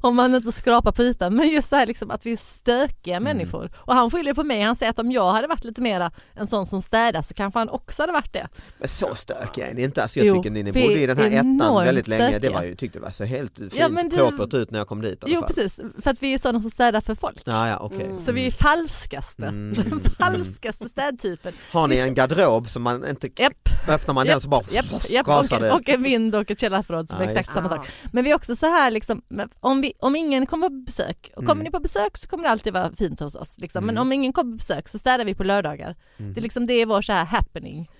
om 0.00 0.16
man 0.16 0.34
inte 0.34 0.52
skrapar 0.52 0.92
på 0.92 1.02
ytan 1.02 1.34
men 1.34 1.48
just 1.48 1.68
så 1.68 1.76
här 1.76 1.86
liksom 1.86 2.10
att 2.10 2.26
vi 2.26 2.32
är 2.32 2.36
stökiga 2.36 3.16
Mm. 3.16 3.22
människor. 3.36 3.70
Och 3.76 3.94
han 3.94 4.10
skyller 4.10 4.34
på 4.34 4.44
mig, 4.44 4.62
han 4.62 4.76
säger 4.76 4.90
att 4.90 4.98
om 4.98 5.12
jag 5.12 5.32
hade 5.32 5.46
varit 5.48 5.64
lite 5.64 5.80
mera 5.82 6.10
en 6.34 6.46
sån 6.46 6.66
som 6.66 6.82
städar 6.82 7.22
så 7.22 7.34
kanske 7.34 7.58
han 7.58 7.68
också 7.68 8.02
hade 8.02 8.12
varit 8.12 8.32
det. 8.32 8.48
Men 8.78 8.88
så 8.88 9.14
stökiga 9.14 9.66
är 9.66 9.74
ni 9.74 9.82
inte. 9.82 10.02
Alltså, 10.02 10.18
jag 10.18 10.26
Jo, 10.26 10.36
tycker 10.36 10.50
ni, 10.50 10.62
ni 10.62 10.72
bodde 10.72 11.00
i 11.00 11.06
den 11.06 11.18
här 11.18 11.24
är 11.30 11.30
ettan 11.34 11.84
väldigt 11.84 12.08
länge. 12.08 12.24
Det 12.24 12.30
stökiga. 12.30 12.52
var 12.52 12.62
ju, 12.62 12.74
tyckte 12.76 12.98
det 12.98 13.02
var 13.02 13.10
så 13.10 13.24
helt 13.24 13.58
fint 13.58 13.74
Ja, 13.76 13.88
du- 13.88 14.16
propert 14.36 14.54
ut 14.54 14.70
när 14.70 14.78
jag 14.78 14.88
kom 14.88 15.00
dit. 15.00 15.24
Jo 15.26 15.42
precis, 15.42 15.80
för 16.02 16.10
att 16.10 16.22
vi 16.22 16.34
är 16.34 16.38
sådana 16.38 16.60
som 16.60 16.70
städar 16.70 17.00
för 17.00 17.14
folk. 17.14 17.40
Ja, 17.44 17.68
ja, 17.68 17.78
okej. 17.78 18.14
Så 18.18 18.32
vi 18.32 18.46
är 18.46 18.50
falskaste, 18.50 19.46
Mm. 19.46 20.00
falskaste 20.18 20.88
städtypen. 20.88 21.52
Har 21.72 21.88
ni 21.88 21.98
en 21.98 22.14
garderob 22.14 22.68
som 22.68 22.82
man 22.82 22.91
inte 23.10 23.28
Japp. 23.42 23.68
öppnar 23.88 24.14
man 24.14 24.26
den 24.26 24.40
så 24.40 24.48
bara 24.48 24.62
Japp, 24.70 25.10
japp, 25.10 25.28
rasar 25.28 25.56
och, 25.56 25.62
det? 25.62 25.72
och 25.72 25.88
en 25.88 26.02
vind 26.02 26.34
och 26.34 26.50
ett 26.50 26.60
källarförråd 26.60 27.08
som 27.08 27.18
Ja, 27.18 27.24
är 27.24 27.28
exakt 27.28 27.46
just 27.48 27.54
samma 27.54 27.68
sak. 27.68 27.88
Men 28.12 28.24
vi 28.24 28.30
är 28.30 28.34
också 28.34 28.56
så 28.56 28.66
här, 28.66 28.90
liksom, 28.90 29.22
om, 29.60 29.80
vi, 29.80 29.92
om 30.00 30.16
ingen 30.16 30.46
kommer 30.46 30.68
på 30.68 30.74
besök, 30.86 31.30
och 31.36 31.42
kommer 31.42 31.52
Mm. 31.52 31.64
ni 31.64 31.70
på 31.70 31.80
besök 31.80 32.18
så 32.18 32.28
kommer 32.28 32.44
det 32.44 32.50
alltid 32.50 32.72
vara 32.72 32.92
fint 32.94 33.20
hos 33.20 33.34
oss. 33.34 33.58
Liksom. 33.58 33.86
Men 33.86 33.94
Mm. 33.94 34.02
om 34.02 34.12
ingen 34.12 34.32
kommer 34.32 34.50
på 34.52 34.56
besök 34.56 34.88
så 34.88 34.98
städar 34.98 35.24
vi 35.24 35.34
på 35.34 35.44
lördagar. 35.44 35.96
Mm. 36.18 36.32
Det, 36.32 36.40
är 36.40 36.42
liksom, 36.42 36.66
det 36.66 36.72
är 36.74 36.86
vår 36.86 37.00
så 37.02 37.12
här 37.12 37.24
happening. 37.24 37.90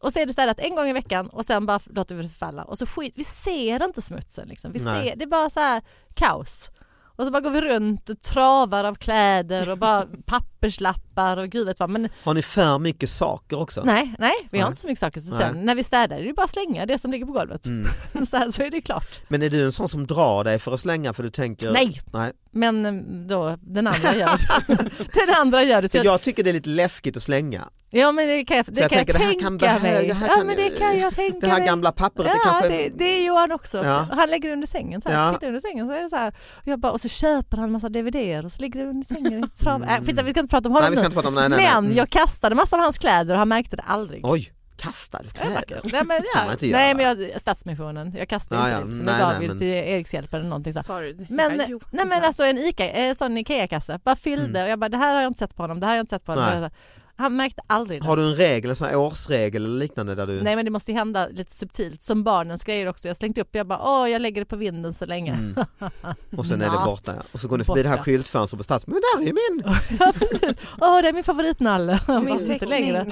Och 0.00 0.12
så 0.12 0.18
är 0.20 0.26
det 0.26 0.32
städat 0.32 0.58
en 0.58 0.74
gång 0.76 0.88
i 0.88 0.92
veckan 0.92 1.26
och 1.28 1.44
sen 1.44 1.66
bara 1.66 1.80
låter 1.86 2.14
vi 2.14 2.22
det 2.22 2.28
förfalla. 2.28 2.62
Och 2.64 2.78
så 2.78 2.86
skit, 2.86 3.12
vi 3.16 3.24
ser 3.24 3.84
inte 3.84 4.02
smutsen. 4.02 4.48
Liksom. 4.48 4.72
Vi 4.72 4.80
Nej. 4.80 5.08
ser, 5.08 5.16
det 5.16 5.24
är 5.24 5.28
bara 5.28 5.50
så 5.50 5.60
här 5.60 5.82
kaos. 6.14 6.70
Och 7.16 7.24
så 7.24 7.30
bara 7.30 7.40
går 7.40 7.50
vi 7.50 7.60
runt 7.60 8.10
och 8.10 8.20
travar 8.20 8.84
av 8.84 8.94
kläder 8.94 9.68
och 9.68 9.78
bara 9.78 10.06
papperslappar 10.26 11.36
och 11.36 11.48
gud 11.48 11.66
vet 11.66 11.80
vad. 11.80 11.90
Men 11.90 12.08
Har 12.22 12.34
ni 12.34 12.42
för 12.42 12.78
mycket 12.78 13.10
saker 13.10 13.60
också? 13.60 13.82
nej, 13.84 14.14
nej, 14.18 14.32
vi 14.50 14.58
har 14.58 14.64
Nej. 14.64 14.70
inte 14.70 14.80
så 14.80 14.88
mycket 14.88 15.00
saker. 15.00 15.20
Så 15.20 15.34
Nej. 15.34 15.44
sen 15.46 15.64
när 15.64 15.74
vi 15.74 15.84
städar 15.84 16.18
är 16.18 16.24
det 16.24 16.32
bara 16.32 16.44
att 16.44 16.50
slänga 16.50 16.86
det 16.86 16.98
som 16.98 17.10
ligger 17.10 17.26
på 17.26 17.32
golvet. 17.32 17.66
Mm. 17.66 17.88
så, 18.26 18.36
här, 18.36 18.50
så 18.50 18.62
är 18.62 18.70
det 18.70 18.80
klart. 18.80 19.20
Men 19.28 19.42
är 19.42 19.50
du 19.50 19.64
en 19.64 19.72
sån 19.72 19.88
som 19.88 20.06
drar 20.06 20.44
dig 20.44 20.58
för 20.58 20.74
att 20.74 20.80
slänga 20.80 21.12
för 21.12 21.22
du 21.22 21.30
tänker? 21.30 21.72
Nej, 21.72 22.00
Nej. 22.12 22.32
men 22.52 22.86
eh, 22.86 22.92
då 23.28 23.58
den 23.60 23.86
andra 23.86 24.14
gör 24.14 24.38
det. 24.66 24.90
den 25.26 25.34
andra 25.36 25.62
gör 25.62 25.82
det. 25.82 25.88
Så 25.88 25.96
jag, 25.96 26.06
jag 26.06 26.20
tycker 26.20 26.44
det 26.44 26.50
är 26.50 26.54
lite 26.54 26.68
läskigt 26.68 27.16
att 27.16 27.22
slänga. 27.22 27.68
Ja 28.00 28.12
men 28.12 28.28
det 28.28 28.44
kan 28.44 28.56
jag, 28.56 28.66
det 28.66 28.80
jag 28.80 28.90
kan 28.90 28.98
jag 28.98 29.06
tänker, 29.06 29.12
det 29.12 29.24
här 29.24 29.30
tänka 29.30 29.44
kan 29.44 29.58
behö- 29.58 29.82
mig. 29.82 30.06
det 30.08 30.14
här 30.14 30.26
ja 30.28 30.34
kan- 30.34 30.46
men 30.46 30.56
det 30.56 30.70
kan 30.78 30.98
jag 30.98 31.14
tänka 31.14 31.38
Det 31.40 31.46
här 31.52 31.66
gamla 31.66 31.92
pappret, 31.92 32.26
det 32.26 32.32
Ja, 32.44 32.50
kanske... 32.50 32.68
det, 32.68 32.88
det 32.94 33.04
är 33.04 33.26
Johan 33.26 33.52
också. 33.52 33.84
Ja. 33.84 34.06
Han 34.12 34.30
lägger 34.30 34.52
under 34.52 34.66
sängen 34.66 35.00
så 35.00 35.08
här, 35.08 35.26
Ja. 35.26 35.32
tittar 35.32 35.46
under 35.46 35.60
sängen 35.60 35.86
så 35.86 35.92
är 35.92 36.02
det 36.02 36.08
så 36.08 36.16
här. 36.16 36.28
Och, 36.56 36.66
jag 36.68 36.78
bara, 36.80 36.92
och 36.92 37.00
så 37.00 37.08
köper 37.08 37.56
han 37.56 37.72
massa 37.72 37.88
DVDer 37.88 38.44
och 38.46 38.52
så 38.52 38.62
ligger 38.62 38.80
det 38.80 38.86
under 38.90 39.06
sängen 39.06 39.50
trav. 39.50 39.82
Mm. 39.82 39.88
Äh, 39.94 40.00
vi 40.00 40.12
ska 40.12 40.26
inte 40.28 40.46
prata 40.46 40.68
om 40.68 40.72
Nej 40.72 40.82
honom 40.82 40.90
vi 40.90 40.96
ska 40.96 41.02
nu. 41.02 41.06
inte 41.06 41.14
prata 41.14 41.28
om 41.28 41.34
nej, 41.34 41.48
nej, 41.48 41.58
nej. 41.58 41.66
Men 41.74 41.84
Mm. 41.84 41.96
jag 41.96 42.08
kastade 42.10 42.54
massa 42.54 42.76
av 42.76 42.82
hans 42.82 42.98
kläder 42.98 43.32
och 43.34 43.38
han 43.38 43.48
märkte 43.48 43.76
det 43.76 43.82
aldrig. 43.86 44.20
Oj, 44.26 44.52
kastar 44.76 45.22
kläder? 45.32 45.80
Nej 45.92 46.02
men, 46.04 46.20
kan 46.34 46.46
ja. 46.46 46.52
inte 46.52 46.66
nej, 46.66 46.86
göra. 46.88 46.94
men 47.14 47.28
jag, 47.32 47.40
Stadsmissionen, 47.40 48.14
jag 48.18 48.28
kastade 48.28 48.60
Ja, 48.60 48.66
inte 48.68 48.80
ja, 48.80 48.86
det. 48.86 48.94
Så 48.94 49.02
nej, 49.02 49.14
det 49.14 49.20
gav 49.20 49.38
nej, 49.38 49.48
men- 49.48 49.58
till 49.58 49.66
Erikshjälpen 49.66 50.40
eller 50.40 50.48
någonting 50.48 50.72
så. 50.72 50.82
Sorry. 50.82 51.16
Men, 51.28 51.56
Nej, 51.56 51.74
nej 51.90 52.06
men 52.06 52.24
alltså 52.24 52.44
en 52.44 52.58
Ica, 52.58 52.88
eh, 52.90 53.14
sån 53.14 53.38
Ikea-kasse, 53.38 54.00
bara 54.04 54.16
fyllde 54.16 54.48
Mm. 54.58 54.62
och 54.62 54.68
jag 54.70 54.78
bara 54.78 54.88
det 54.88 54.96
här 54.96 55.14
har 55.14 55.22
jag 55.22 55.30
inte 55.30 55.38
sett 55.38 55.56
på 55.56 55.62
honom, 55.62 55.80
det 55.80 55.86
här 55.86 55.90
har 55.92 55.96
jag 55.96 56.02
inte 56.02 56.10
sett 56.16 56.24
på 56.24 56.32
honom. 56.32 56.70
Han 57.16 57.36
märkte 57.36 57.62
aldrig 57.66 58.00
det. 58.02 58.06
Har 58.06 58.16
du 58.16 58.22
en 58.30 58.34
regel, 58.34 58.70
en 58.70 58.76
sån 58.76 58.88
här 58.88 58.96
årsregel 58.96 59.64
eller 59.64 59.78
liknande 59.78 60.14
där 60.14 60.26
du... 60.26 60.42
Nej 60.42 60.56
men 60.56 60.64
det 60.64 60.70
måste 60.70 60.90
ju 60.90 60.96
hända 60.98 61.28
lite 61.28 61.52
subtilt, 61.54 62.02
som 62.02 62.22
barnens 62.24 62.64
grejer 62.64 62.88
också. 62.88 63.08
Jag 63.08 63.16
slängt 63.16 63.38
upp, 63.38 63.48
jag 63.52 63.66
bara 63.66 63.80
åh 64.02 64.10
jag 64.10 64.22
lägger 64.22 64.40
det 64.40 64.44
på 64.46 64.56
vinden 64.56 64.94
så 64.94 65.06
länge. 65.06 65.32
Mm. 65.32 65.54
Och 66.36 66.46
sen 66.46 66.62
är 66.62 66.70
det 66.70 66.84
borta. 66.84 67.12
Och 67.32 67.40
så 67.40 67.48
går 67.48 67.58
ni 67.58 67.64
förbi 67.64 67.82
det 67.82 67.88
här 67.88 67.96
Borta. 67.96 68.04
skyltfönstret 68.04 68.58
på 68.58 68.64
Stads. 68.64 68.86
Men 68.86 68.94
där 69.16 69.22
är 69.22 69.26
ju 69.26 69.32
min! 69.32 69.62
ja 70.00 70.12
precis, 70.18 70.40
åh 70.80 71.02
det 71.02 71.08
är 71.08 71.12
min 71.12 71.24
favoritnalle. 71.24 72.00
Min 72.08 72.28
Inte 72.28 72.44
teckning. 72.44 72.70
längre. 72.70 73.06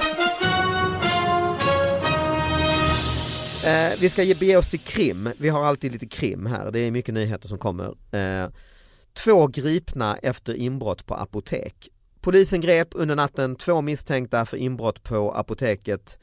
Eh, 3.65 3.93
vi 4.01 4.11
ska 4.11 4.23
ge- 4.23 4.35
bege 4.35 4.57
oss 4.57 4.69
till 4.69 4.81
krim. 4.81 5.29
Vi 5.39 5.49
har 5.49 5.65
alltid 5.65 5.93
lite 5.93 6.07
krim 6.07 6.47
här. 6.47 6.71
Det 6.71 6.79
är 6.79 6.91
mycket 6.91 7.15
nyheter 7.15 7.49
som 7.49 7.59
kommer. 7.59 7.85
Eh, 8.13 8.51
två 9.25 9.47
gripna 9.47 10.17
efter 10.17 10.55
inbrott 10.55 11.07
på 11.07 11.15
apotek. 11.15 11.89
Polisen 12.23 12.61
grep 12.61 12.89
under 12.95 13.17
natten 13.17 13.57
två 13.57 13.81
misstänkta 13.83 14.45
för 14.47 14.57
inbrott 14.57 15.03
på 15.03 15.33
apoteket 15.33 16.19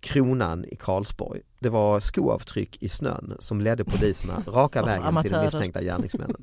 Kronan 0.00 0.64
i 0.64 0.76
Karlsborg. 0.76 1.40
Det 1.60 1.68
var 1.68 2.00
skoavtryck 2.00 2.82
i 2.82 2.88
snön 2.88 3.36
som 3.38 3.60
ledde 3.60 3.84
poliserna 3.84 4.42
raka 4.46 4.82
vägen 4.82 5.22
till 5.22 5.32
de 5.32 5.44
misstänkta 5.44 5.82
gärningsmännen. 5.82 6.36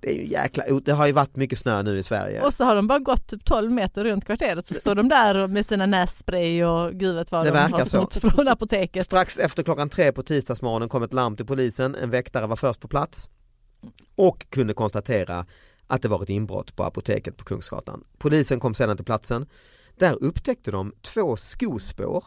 Det 0.00 0.10
är 0.10 0.14
ju 0.14 0.26
jäkla 0.26 0.64
Det 0.84 0.92
har 0.92 1.06
ju 1.06 1.12
varit 1.12 1.36
mycket 1.36 1.58
snö 1.58 1.82
nu 1.82 1.98
i 1.98 2.02
Sverige. 2.02 2.42
Och 2.42 2.54
så 2.54 2.64
har 2.64 2.76
de 2.76 2.86
bara 2.86 2.98
gått 2.98 3.26
typ 3.26 3.44
12 3.44 3.72
meter 3.72 4.04
runt 4.04 4.24
kvarteret 4.24 4.66
så 4.66 4.74
står 4.74 4.94
de 4.94 5.08
där 5.08 5.48
med 5.48 5.66
sina 5.66 5.86
nässpray 5.86 6.64
och 6.64 6.92
gud 6.92 7.14
vet 7.14 7.32
vad 7.32 7.44
Det 7.46 7.50
de 7.50 7.54
verkar 7.54 7.76
har 7.76 7.84
så. 7.84 7.88
snott 7.90 8.14
från 8.14 8.48
apoteket. 8.48 9.04
Strax 9.04 9.38
efter 9.38 9.62
klockan 9.62 9.88
tre 9.88 10.12
på 10.12 10.22
tisdagsmorgonen 10.22 10.88
kom 10.88 11.02
ett 11.02 11.12
larm 11.12 11.36
till 11.36 11.46
polisen. 11.46 11.94
En 11.94 12.10
väktare 12.10 12.46
var 12.46 12.56
först 12.56 12.80
på 12.80 12.88
plats 12.88 13.30
och 14.16 14.46
kunde 14.50 14.74
konstatera 14.74 15.46
att 15.86 16.02
det 16.02 16.08
var 16.08 16.22
ett 16.22 16.28
inbrott 16.28 16.76
på 16.76 16.84
apoteket 16.84 17.36
på 17.36 17.44
Kungsgatan. 17.44 18.04
Polisen 18.18 18.60
kom 18.60 18.74
sedan 18.74 18.96
till 18.96 19.04
platsen. 19.04 19.46
Där 19.98 20.22
upptäckte 20.24 20.70
de 20.70 20.92
två 21.02 21.36
skospår 21.36 22.24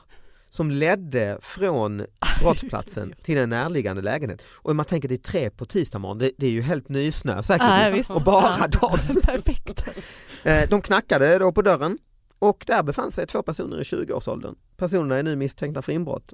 som 0.50 0.72
ledde 0.72 1.38
från 1.42 2.06
brottsplatsen 2.42 3.14
till 3.24 3.38
en 3.38 3.50
närliggande 3.50 4.02
lägenhet. 4.02 4.42
Och 4.56 4.76
man 4.76 4.86
tänker 4.86 5.10
det 5.10 5.16
är 5.16 5.18
tre 5.18 5.50
på 5.50 5.66
tisdag 5.66 6.00
morgon, 6.00 6.18
det, 6.18 6.32
det 6.38 6.46
är 6.46 6.52
ju 6.52 6.62
helt 6.62 6.90
nysnö 6.90 7.44
säkert. 7.44 8.08
Ja, 8.08 8.16
och 8.16 8.22
bara 8.22 8.56
Ja. 8.82 8.98
Perfekt. 9.24 9.84
Eh, 10.44 10.70
De 10.70 10.82
knackade 10.82 11.38
då 11.40 11.52
på 11.52 11.62
dörren 11.62 11.98
och 12.40 12.64
där 12.68 12.84
befann 12.84 13.12
sig 13.12 13.28
två 13.28 13.44
personer 13.44 13.80
i 13.82 13.84
20-årsåldern. 13.84 14.56
Personerna 14.78 15.16
är 15.16 15.24
nu 15.24 15.36
misstänkta 15.36 15.82
för 15.82 15.92
inbrott. 15.92 16.34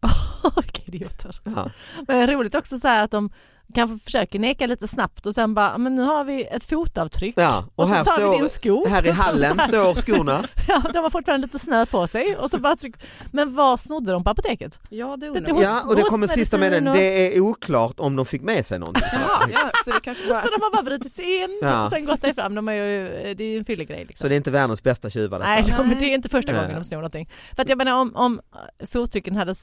Vilka 0.56 0.82
idioter. 0.86 1.40
Ja. 1.44 1.70
Men 2.08 2.30
roligt 2.30 2.54
också 2.54 2.78
så 2.78 2.88
här 2.88 3.04
att 3.04 3.10
de 3.10 3.30
kanske 3.74 4.04
försöker 4.04 4.38
neka 4.38 4.66
lite 4.66 4.88
snabbt 4.88 5.26
och 5.26 5.34
sen 5.34 5.54
bara, 5.54 5.78
men 5.78 5.94
nu 5.96 6.02
har 6.02 6.24
vi 6.24 6.44
ett 6.44 6.64
fotavtryck 6.64 7.34
Ja, 7.38 7.64
och, 7.74 7.82
och, 7.84 7.88
så 7.88 7.94
här, 7.94 8.04
tar 8.04 8.30
vi 8.30 8.38
din 8.38 8.48
står, 8.48 8.56
sko. 8.58 8.88
här 8.88 9.06
i 9.06 9.08
så- 9.14 9.14
hallen 9.14 9.54
så 9.56 9.60
här- 9.62 9.68
står 9.68 9.94
skorna. 9.94 10.44
Ja, 10.68 10.82
de 10.92 10.98
har 10.98 11.10
fortfarande 11.10 11.46
lite 11.46 11.58
snö 11.58 11.86
på 11.86 12.06
sig 12.06 12.36
och 12.36 12.50
så 12.50 12.58
bara 12.58 12.76
tryck. 12.76 12.94
Men 13.32 13.54
vad 13.54 13.80
snodde 13.80 14.12
de 14.12 14.24
på 14.24 14.30
apoteket? 14.30 14.78
Ja, 14.90 15.16
det 15.16 15.26
Det- 15.26 15.28
undrar 15.28 15.40
det 15.42 15.52
man. 15.52 15.56
hos- 15.56 15.64
Ja, 15.64 15.82
och 15.88 15.96
det 15.96 16.02
kommer 16.02 16.26
sista 16.26 16.58
med 16.58 16.72
den. 16.72 16.88
och- 16.88 16.94
Det 16.96 17.36
är 17.36 17.40
oklart 17.40 18.00
om 18.00 18.16
de 18.16 18.26
fick 18.26 18.42
med 18.42 18.66
sig 18.66 18.78
någonting. 18.78 19.02
Ja, 19.12 19.48
ja, 19.52 19.70
så 19.84 19.90
det 19.90 20.00
kanske 20.00 20.28
bara... 20.28 20.42
Så 20.42 20.48
de 20.48 20.62
har 20.62 20.72
bara 20.72 20.82
brutit 20.82 21.12
sig 21.12 21.42
in 21.42 21.58
Ja. 21.62 21.84
och 21.84 21.90
sen 21.90 22.04
gått 22.04 22.22
därifrån. 22.22 22.54
De 22.54 22.68
är 22.68 22.72
ju, 22.72 23.08
det 23.34 23.44
är 23.44 23.48
ju 23.48 23.58
en 23.58 23.64
fyllig 23.64 23.88
grej. 23.88 24.04
Liksom. 24.08 24.24
Så 24.24 24.28
det 24.28 24.34
är 24.34 24.36
inte 24.36 24.50
världens 24.50 24.82
bästa 24.82 25.10
tjuvar. 25.10 25.38
Nej, 25.38 25.64
de, 25.76 25.94
det 25.98 26.04
är 26.04 26.14
inte 26.14 26.28
första 26.28 26.52
Nej. 26.52 26.60
gången 26.60 26.76
de 26.78 26.84
snor 26.84 26.98
någonting. 26.98 27.28
För 27.56 27.62
att 27.62 27.68
jag 27.68 27.78
menar 27.78 28.00
om, 28.00 28.12
om 28.16 28.40
fottrycken 28.86 29.36
hade 29.36 29.54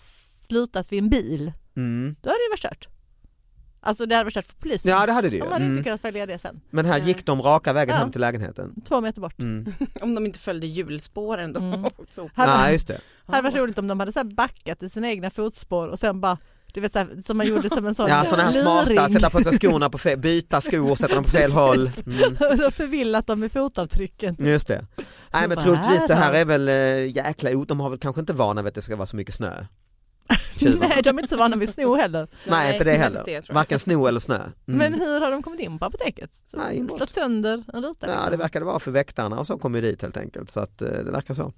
slutat 0.48 0.92
vid 0.92 1.00
en 1.04 1.10
bil, 1.10 1.52
Mm. 1.78 2.16
då 2.22 2.30
hade 2.30 2.40
det 2.40 2.50
varit 2.52 2.62
kört. 2.62 2.88
Alltså 3.86 4.06
det 4.06 4.16
hade 4.16 4.24
varit 4.24 4.34
kört 4.34 4.46
för 4.46 4.54
polisen. 4.56 4.92
Ja 4.92 5.06
det 5.06 5.12
hade 5.12 5.30
det 5.30 5.36
ju. 5.36 5.42
De 5.44 5.52
hade 5.52 5.66
inte 5.66 5.72
Mm. 5.74 5.84
kunnat 5.84 6.02
följa 6.02 6.26
det 6.26 6.40
sen. 6.40 6.62
Men 6.70 6.86
här 6.86 7.00
gick 7.00 7.26
de 7.26 7.42
raka 7.42 7.74
vägen 7.74 7.94
Ja. 7.96 8.00
hem 8.00 8.12
till 8.12 8.22
lägenheten. 8.22 8.82
Två 8.88 9.02
meter 9.02 9.22
bort. 9.22 9.40
Mm. 9.40 9.74
Om 10.02 10.16
de 10.16 10.26
inte 10.26 10.40
följde 10.40 10.68
hjulspåren 10.68 11.54
då. 11.54 11.60
Mm. 11.60 11.84
Så. 12.10 12.30
Hade, 12.36 12.52
Ja 12.52 12.72
just 12.72 12.88
det. 12.88 13.00
hade 13.28 13.42
varit 13.42 13.56
roligt 13.56 13.78
om 13.78 13.88
de 13.88 14.00
hade 14.00 14.12
så 14.12 14.20
här 14.20 14.24
backat 14.36 14.84
i 14.84 14.90
sina 14.90 15.08
egna 15.10 15.30
fotspår 15.30 15.88
och 15.88 16.00
sen 16.00 16.22
bara 16.22 16.38
du 16.74 16.82
vet 16.82 16.92
så 16.92 17.00
här, 17.00 17.22
som 17.24 17.38
man 17.38 17.48
gjorde 17.48 17.70
som 17.70 17.86
en 17.86 17.96
sån 17.96 18.10
Ja 18.10 18.26
sådana 18.26 18.44
här 18.44 18.62
smarta, 18.62 19.10
sätta 19.10 19.30
på 19.30 19.38
sig 19.44 19.54
skorna 19.60 19.90
på 19.90 19.98
fel, 19.98 20.20
byta 20.20 20.62
skor, 20.62 20.96
sätta 20.96 21.16
dem 21.16 21.24
på 21.24 21.30
fel 21.30 21.52
håll. 21.52 21.90
Mm. 22.08 22.66
och 22.68 22.74
förvillat 22.74 23.28
dem 23.28 23.40
med 23.40 23.52
fotavtrycken. 23.52 24.36
Just 24.40 24.68
det. 24.68 24.86
Nej 25.34 25.48
men 25.48 25.58
troligtvis 25.58 26.02
är 26.04 26.08
det 26.08 26.14
här 26.16 26.34
är 26.34 26.46
väl 26.46 26.70
äh, 26.70 27.16
jäkla 27.16 27.50
de 27.68 27.80
har 27.80 27.90
väl 27.90 28.00
kanske 28.00 28.20
inte 28.20 28.34
vana 28.34 28.62
vid 28.62 28.68
att 28.68 28.76
det 28.76 28.82
ska 28.82 28.96
vara 28.96 29.06
så 29.06 29.16
mycket 29.16 29.36
snö. 29.36 29.52
Tjuvarna. 30.60 30.88
Nej 30.88 31.02
de 31.04 31.10
är 31.18 31.22
inte 31.22 31.28
så 31.30 31.38
vana 31.38 31.56
vid 31.56 31.70
sno 31.70 31.96
heller. 31.96 32.28
Nej 32.48 32.74
inte 32.74 32.84
det 32.84 32.92
heller. 32.94 33.22
det. 33.26 33.50
Varken 33.50 33.80
sno 33.80 34.06
eller 34.08 34.20
snö. 34.20 34.36
Mm. 34.36 34.52
Men 34.66 34.94
hur 34.94 35.22
har 35.22 35.32
de 35.32 35.44
kommit 35.44 35.60
in 35.60 35.80
på 35.80 35.86
apoteket? 35.86 36.30
Så 36.46 36.58
Nej, 36.58 36.86
slått 36.98 37.12
sönder 37.12 37.64
en 37.74 37.84
ruta? 37.84 38.08
Ja 38.08 38.14
liksom. 38.14 38.32
det 38.32 38.38
verkar 38.38 38.60
det 38.60 38.66
vara 38.66 38.80
för 38.80 38.92
väktarna 38.92 39.40
och 39.40 39.48
så 39.48 39.58
kom 39.58 39.76
ju 39.76 39.82
dit 39.82 40.02
helt 40.02 40.18
enkelt 40.18 40.50
så 40.50 40.60
att 40.60 40.82
eh, 40.82 40.88
det 40.90 41.12
verkar 41.12 41.34
så. 41.34 41.54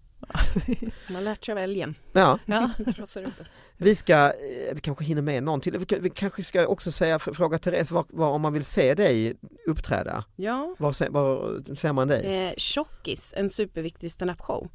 Man 1.07 1.15
har 1.15 1.21
lärt 1.21 1.45
sig 1.45 1.51
av 1.51 1.57
älgen. 1.57 1.95
Ja, 2.13 2.39
Ja. 2.45 2.69
Vi 3.77 3.95
ska, 3.95 4.13
eh, 4.13 4.73
vi 4.73 4.81
kanske 4.81 5.03
hinner 5.03 5.21
med 5.21 5.43
någon 5.43 5.61
till. 5.61 5.85
Vi, 6.01 6.09
kanske 6.09 6.43
ska 6.43 6.67
också 6.67 6.91
säga, 6.91 7.19
fråga 7.19 7.57
Therese 7.57 7.91
vad, 7.91 8.05
vad, 8.09 8.29
om 8.33 8.41
man 8.41 8.53
vill 8.53 8.63
se 8.65 8.93
dig 8.93 9.33
uppträda, 9.67 10.23
Ja, 10.35 10.75
var, 10.79 11.09
var 11.09 11.75
ser 11.75 11.93
man 11.93 12.07
dig? 12.07 12.47
eh, 12.47 12.53
Tjockis, 12.57 13.33
en 13.37 13.49
superviktig 13.49 14.11
standup-show. 14.11 14.69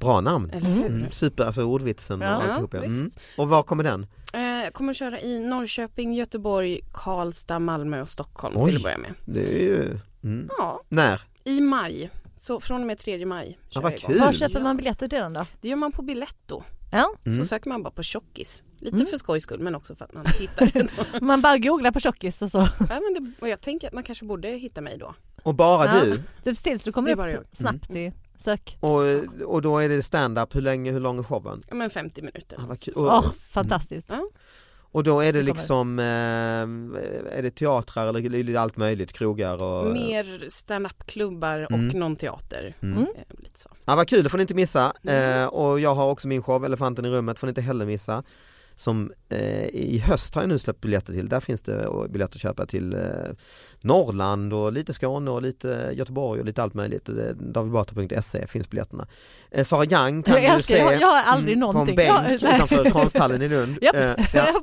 Bra 0.00 0.20
namn. 0.20 0.50
Eller 0.50 0.70
hur? 0.70 0.86
Mm, 0.86 1.10
super, 1.10 1.44
alltså 1.44 1.62
ordvitsen 1.64 2.20
Ja. 2.20 2.36
och 2.36 2.42
alltihop. 2.42 2.74
Ja. 2.74 2.84
Mm. 2.84 3.10
Och 3.36 3.48
var 3.48 3.62
kommer 3.62 3.84
den? 3.84 4.06
Eh, 4.32 4.40
Jag 4.42 4.72
kommer 4.72 4.90
att 4.90 4.96
köra 4.96 5.20
i 5.20 5.40
Norrköping, 5.40 6.14
Göteborg, 6.14 6.80
Karlstad, 6.92 7.58
Malmö 7.58 8.00
och 8.00 8.08
Stockholm 8.08 8.54
Oj. 8.58 8.66
till 8.70 8.76
att 8.76 8.82
börja 8.82 8.98
med. 8.98 9.14
Det 9.24 9.54
är 9.54 9.58
ju, 9.62 9.98
mm. 10.24 10.48
Ja, 10.58 10.82
När? 10.88 11.20
i 11.44 11.60
maj. 11.60 12.10
Så 12.36 12.60
från 12.60 12.80
och 12.80 12.86
med 12.86 12.98
3 12.98 13.26
maj 13.26 13.58
Ja, 13.68 13.80
vad 13.80 13.98
kul. 13.98 14.18
Var 14.20 14.32
köper 14.32 14.60
man 14.60 14.76
biljetter 14.76 15.08
till 15.08 15.18
den 15.18 15.32
då? 15.32 15.46
Det 15.60 15.68
gör 15.68 15.76
man 15.76 15.92
på 15.92 16.02
Biletto. 16.02 16.62
Ja. 16.92 17.14
Mm. 17.26 17.38
Så 17.38 17.44
söker 17.44 17.68
man 17.68 17.82
bara 17.82 17.90
på 17.90 18.02
tjockis. 18.02 18.64
Lite 18.78 18.96
Mm. 18.96 19.06
för 19.06 19.16
skojs 19.18 19.42
skull 19.42 19.60
men 19.60 19.74
också 19.74 19.94
för 19.94 20.04
att 20.04 20.12
man 20.14 20.26
hittar. 20.40 21.20
Man 21.20 21.40
bara 21.40 21.58
googlar 21.58 21.90
på 21.90 22.00
tjockis 22.00 22.42
och 22.42 22.50
så. 22.50 22.58
ja, 22.58 23.00
men 23.00 23.14
det, 23.24 23.32
och 23.40 23.48
jag 23.48 23.60
tänker 23.60 23.86
att 23.86 23.92
man 23.94 24.02
kanske 24.02 24.24
borde 24.24 24.48
hitta 24.48 24.80
mig 24.80 24.98
då. 24.98 25.14
Och 25.42 25.54
bara 25.54 25.86
Ja. 25.86 26.04
du? 26.04 26.22
Du 26.44 26.54
tills 26.54 26.82
du 26.84 26.92
kommer 26.92 27.06
Det 27.08 27.12
är 27.12 27.16
bara 27.16 27.36
upp 27.36 27.46
jag. 27.50 27.58
snabbt 27.58 27.90
i... 27.90 28.12
Sök. 28.38 28.76
Och, 28.80 29.00
och 29.46 29.62
då 29.62 29.78
är 29.78 29.88
det 29.88 30.02
stand-up, 30.02 30.54
hur 30.54 30.60
länge, 30.60 30.92
hur 30.92 31.00
lång 31.00 31.18
är 31.18 31.22
showen? 31.22 31.60
Ja 31.68 31.74
men 31.74 31.90
50 31.90 32.20
minuter. 32.22 32.56
Ah, 32.60 32.66
vad 32.66 32.80
kul. 32.80 32.94
Åh, 32.96 33.18
Och, 33.18 33.34
fantastiskt. 33.50 34.08
Ja. 34.10 34.28
och 34.92 35.04
då 35.04 35.20
är 35.20 35.32
det 35.32 35.42
liksom, 35.42 35.98
eh, 35.98 36.04
är 37.38 37.42
det 37.42 37.50
teatrar 37.50 38.06
eller 38.08 38.56
allt 38.56 38.76
möjligt, 38.76 39.12
krogar 39.12 39.62
och... 39.62 39.92
Mer 39.92 40.48
stand-up-klubbar 40.48 41.58
och 41.64 41.72
Mm. 41.72 41.98
någon 41.98 42.16
teater. 42.16 42.76
Mm. 42.82 42.98
Eh, 42.98 43.06
Lite 43.38 43.58
så. 43.60 43.70
Ja, 43.84 43.96
vad 43.96 44.08
kul, 44.08 44.24
det 44.24 44.30
får 44.30 44.38
ni 44.38 44.42
inte 44.42 44.54
missa. 44.54 44.92
Mm. 45.02 45.42
Eh, 45.42 45.46
och 45.48 45.80
jag 45.80 45.94
har 45.94 46.10
också 46.10 46.28
min 46.28 46.42
show 46.42 46.64
Elefanten 46.64 47.04
i 47.04 47.08
rummet, 47.10 47.38
får 47.38 47.46
ni 47.46 47.50
inte 47.50 47.60
heller 47.60 47.86
missa. 47.86 48.22
Som 48.82 49.12
eh, 49.28 49.64
i 49.66 50.02
höst 50.06 50.34
har 50.34 50.42
jag 50.42 50.48
nu 50.48 50.58
släppt 50.58 50.80
biljetter 50.80 51.12
till. 51.12 51.28
Där 51.28 51.40
finns 51.40 51.62
det 51.62 51.82
eh, 51.84 52.04
biljetter 52.08 52.36
att 52.36 52.42
köpa 52.42 52.66
till 52.66 52.94
eh, 52.94 53.00
Norrland 53.80 54.52
och 54.54 54.72
lite 54.72 54.92
Skåne 54.92 55.30
och 55.30 55.42
lite 55.42 55.90
Göteborg 55.92 56.40
och 56.40 56.46
lite 56.46 56.62
allt 56.62 56.74
möjligt. 56.74 57.08
Eh, 57.08 57.14
Davidbatra.se 57.40 58.46
finns 58.46 58.70
biljetterna. 58.70 59.06
Eh, 59.50 59.64
Sara 59.64 59.84
Young 59.84 60.22
kan 60.22 60.42
Jag 60.42 60.58
du 60.58 60.62
se 60.62 60.78
jag, 60.78 61.00
jag 61.00 61.06
har 61.08 61.22
aldrig 61.22 61.56
mm, 61.56 61.62
på 61.66 61.68
en 61.70 61.74
någonting. 61.74 61.96
bänk 61.96 62.10
jag, 62.42 62.54
utanför 62.54 62.90
konsthallen 62.90 63.42
i 63.42 63.48
Lund. 63.48 63.78
Japp. 63.82 63.96
Eh, 63.96 64.12
ja. 64.34 64.54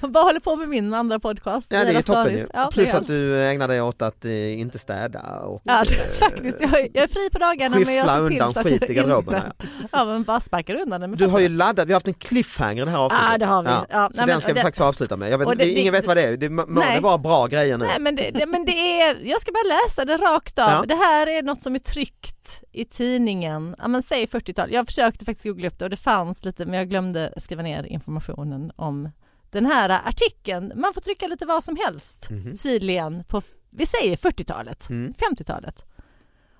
Jag 0.00 0.10
bara 0.10 0.24
håller 0.24 0.40
på 0.40 0.56
med 0.56 0.68
min 0.68 0.94
andra 0.94 1.18
podcast. 1.18 1.72
Ja 1.72 1.84
det 1.84 1.90
är 1.92 2.02
toppen. 2.02 2.40
Ja, 2.54 2.70
Plus 2.72 2.94
att 2.94 3.06
du 3.06 3.44
ägnar 3.44 3.68
dig 3.68 3.82
åt 3.82 4.02
att 4.02 4.24
eh, 4.24 4.60
inte 4.60 4.78
städa 4.78 5.20
och 5.40 5.60
Ja, 5.64 5.80
eh, 5.84 6.10
faktiskt. 6.12 6.60
Jag, 6.60 6.80
är- 6.80 6.88
jag 6.94 7.04
är 7.04 7.08
fri 7.08 7.28
på 7.32 7.38
dagarna 7.38 7.76
men 7.78 7.94
jag 7.94 8.06
ser 8.06 8.28
till 8.28 8.40
så 8.40 8.60
att 8.60 8.70
jag 8.70 8.72
inte-. 8.72 9.52
Ja 9.92 10.04
men 10.04 10.22
bara 10.22 10.40
sparkar 10.40 10.74
undan 10.74 11.00
den 11.00 11.10
Du 11.12 11.26
har 11.26 11.40
ju 11.40 11.48
laddat, 11.48 11.88
vi 11.88 11.92
har 11.92 11.96
haft 11.96 12.08
en 12.08 12.14
cliffhanger 12.14 12.84
det 12.84 12.90
här 12.90 12.97
avsnittet. 12.98 13.26
Ja, 13.30 13.38
det 13.38 13.46
har 13.46 13.62
vi. 13.62 13.68
Ja, 13.68 13.84
så 13.88 13.98
nej, 13.98 14.10
den 14.14 14.26
men- 14.26 14.40
ska 14.40 14.52
vi 14.52 14.58
det- 14.58 14.62
faktiskt 14.62 14.80
avsluta 14.82 15.16
med. 15.16 15.30
Jag 15.32 15.38
vet, 15.38 15.58
det- 15.58 15.70
ingen 15.72 15.92
vet 15.92 16.06
vad 16.06 16.16
det 16.16 16.22
är, 16.22 16.36
det 16.36 16.48
må 16.50 16.64
Nej. 16.68 16.94
det 16.96 17.00
vara 17.00 17.18
bra 17.18 17.46
grejer 17.46 17.78
nu. 17.78 17.84
Nej 17.84 18.00
men, 18.00 18.16
det, 18.16 18.46
men 18.48 18.64
det 18.64 19.00
är, 19.02 19.16
jag 19.22 19.40
ska 19.40 19.52
bara 19.52 19.68
läsa 19.86 20.04
det 20.04 20.16
rakt 20.16 20.58
av. 20.58 20.70
Ja. 20.70 20.84
Det 20.88 20.94
här 20.94 21.26
är 21.26 21.42
något 21.42 21.62
som 21.62 21.74
är 21.74 21.78
tryckt 21.78 22.62
i 22.72 22.84
tidningen, 22.84 23.74
ja 23.78 23.88
men 23.88 24.02
säg 24.02 24.26
40-tal. 24.26 24.72
Jag 24.72 24.86
försökte 24.86 25.24
faktiskt 25.24 25.44
googla 25.44 25.68
upp 25.68 25.78
det 25.78 25.84
och 25.84 25.90
det 25.90 25.96
fanns 25.96 26.44
lite 26.44 26.66
men 26.66 26.74
jag 26.78 26.88
glömde 26.88 27.32
skriva 27.36 27.62
ner 27.62 27.82
informationen 27.82 28.72
om 28.76 29.10
den 29.50 29.66
här 29.66 30.00
artikeln. 30.08 30.72
Man 30.76 30.94
får 30.94 31.00
trycka 31.00 31.26
lite 31.26 31.46
vad 31.46 31.64
som 31.64 31.76
helst 31.76 32.30
Mhm. 32.30 32.56
sydligen 32.56 33.24
på, 33.24 33.42
vi 33.70 33.86
säger 33.86 34.16
40-talet, 34.16 34.88
Mm. 34.90 35.12
50-talet. 35.12 35.84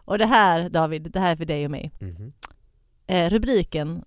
Och 0.04 0.18
det 0.18 0.26
här 0.26 0.68
David, 0.68 1.02
det 1.12 1.20
här 1.20 1.32
är 1.32 1.36
för 1.36 1.44
dig 1.44 1.64
och 1.64 1.70
mig. 1.70 1.92
Mhm. 2.00 2.32
eh, 3.06 3.30
rubriken. 3.30 4.04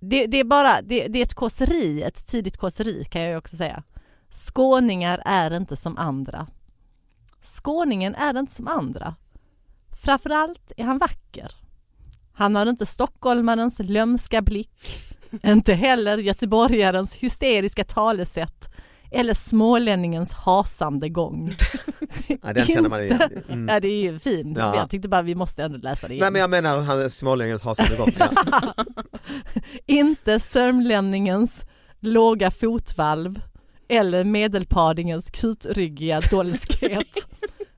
Det, 0.00 0.26
det 0.26 0.36
är 0.40 0.44
bara 0.44 0.82
det, 0.82 1.08
det 1.08 1.18
är 1.18 1.22
ett 1.22 1.34
kåseri, 1.34 2.02
ett 2.02 2.26
tidigt 2.26 2.56
kåseri 2.56 3.04
kan 3.04 3.22
jag 3.22 3.30
ju 3.30 3.36
också 3.36 3.56
säga. 3.56 3.82
Skåningar 4.30 5.22
är 5.24 5.56
inte 5.56 5.76
som 5.76 5.98
andra. 5.98 6.46
Skåningen 7.42 8.14
är 8.14 8.38
inte 8.38 8.54
som 8.54 8.68
andra. 8.68 9.14
Framförallt 10.02 10.72
är 10.76 10.84
han 10.84 10.98
vacker. 10.98 11.54
Han 12.32 12.56
har 12.56 12.66
inte 12.66 12.86
stockholmarens 12.86 13.78
lömska 13.78 14.42
blick, 14.42 14.80
inte 15.44 15.74
heller 15.74 16.18
göteborgarens 16.18 17.16
hysteriska 17.16 17.84
talesätt 17.84 18.68
eller 19.10 19.34
smålänningens 19.34 20.32
hasande 20.32 21.08
gång. 21.08 21.52
Ja, 22.42 22.52
den 22.52 22.66
känner 22.66 22.88
man 22.88 23.02
igen. 23.02 23.20
Mm. 23.48 23.68
Ja, 23.68 23.80
det 23.80 23.88
är 23.88 24.02
ju 24.02 24.18
fint. 24.18 24.58
Ja. 24.58 24.76
Jag 24.76 24.90
tyckte 24.90 25.08
bara 25.08 25.22
vi 25.22 25.34
måste 25.34 25.62
ändå 25.62 25.78
läsa 25.78 26.08
det 26.08 26.14
igen. 26.14 26.22
Nej 26.22 26.30
men 26.32 26.40
jag 26.40 26.50
menar 26.50 26.78
han 26.82 27.10
smålänningens 27.10 27.62
hasande 27.62 27.96
gång. 27.96 28.08
Ja. 28.18 28.30
Inte 29.86 30.40
sörmlänningens 30.40 31.64
låga 32.00 32.50
fotvalv 32.50 33.40
eller 33.88 34.24
medelpadingens 34.24 35.30
kutryggiga 35.30 36.20
dolskhet. 36.20 37.26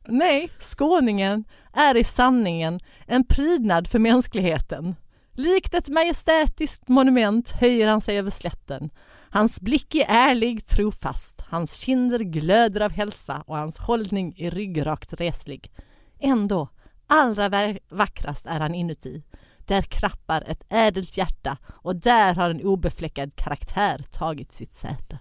Nej, 0.06 0.50
skåningen 0.60 1.44
är 1.74 1.96
i 1.96 2.04
sanningen 2.04 2.80
en 3.06 3.24
prydnad 3.24 3.88
för 3.88 3.98
mänskligheten. 3.98 4.94
Likt 5.34 5.74
ett 5.74 5.88
majestätiskt 5.88 6.88
monument 6.88 7.50
höjer 7.50 7.88
han 7.88 8.00
sig 8.00 8.18
över 8.18 8.30
slätten. 8.30 8.90
Hans 9.32 9.60
blick 9.60 9.94
är 9.94 10.04
ärlig, 10.08 10.66
trofast, 10.66 11.42
hans 11.48 11.74
kinder 11.74 12.18
glöder 12.18 12.80
av 12.80 12.92
hälsa 12.92 13.42
och 13.46 13.56
hans 13.56 13.78
hållning 13.78 14.34
är 14.36 14.50
ryggrakt 14.50 15.12
reslig. 15.12 15.70
Ändå, 16.20 16.68
allra 17.06 17.74
vackrast 17.88 18.46
är 18.46 18.60
han 18.60 18.74
inuti. 18.74 19.22
Där 19.58 19.82
krappar 19.82 20.44
ett 20.46 20.64
ädelt 20.68 21.16
hjärta 21.16 21.56
och 21.68 21.96
där 21.96 22.34
har 22.34 22.50
en 22.50 22.62
obefläckad 22.62 23.36
karaktär 23.36 24.04
tagit 24.12 24.52
sitt 24.52 24.74
säte. 24.74 25.18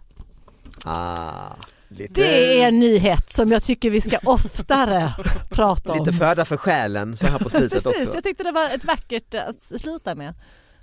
Ah, 0.86 1.54
lite, 1.88 2.14
Det 2.14 2.62
är 2.62 2.68
en 2.68 2.80
nyhet 2.80 3.32
som 3.32 3.52
jag 3.52 3.64
tycker 3.64 3.90
vi 3.92 4.02
ska 4.02 4.18
oftare 4.26 5.14
prata 5.50 5.92
om. 5.94 6.00
lite 6.00 6.18
föda 6.18 6.46
för 6.46 6.58
själen 6.58 7.16
så 7.18 7.28
här 7.28 7.40
på 7.40 7.50
slutet 7.50 7.84
Precis, 7.84 8.04
också. 8.04 8.16
jag 8.18 8.24
tyckte 8.24 8.44
det 8.44 8.52
var 8.52 8.70
ett 8.70 8.86
vackert 8.86 9.34
att 9.34 9.62
sluta 9.62 10.16
med. 10.16 10.34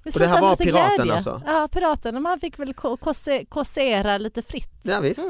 Vi 0.06 0.12
Och 0.14 0.20
det 0.20 0.26
här 0.26 0.40
var 0.40 0.50
lite 0.50 0.64
piraten 0.64 0.96
glädje. 0.96 1.14
alltså? 1.14 1.42
Ja, 1.46 1.68
piraten. 1.72 2.26
Han 2.26 2.40
fick 2.40 2.58
väl 2.58 2.74
ko- 2.74 2.96
kose- 2.96 3.44
kåsera 3.48 4.18
lite 4.18 4.42
fritt 4.42 4.80
Ja, 4.82 5.00
visst. 5.00 5.20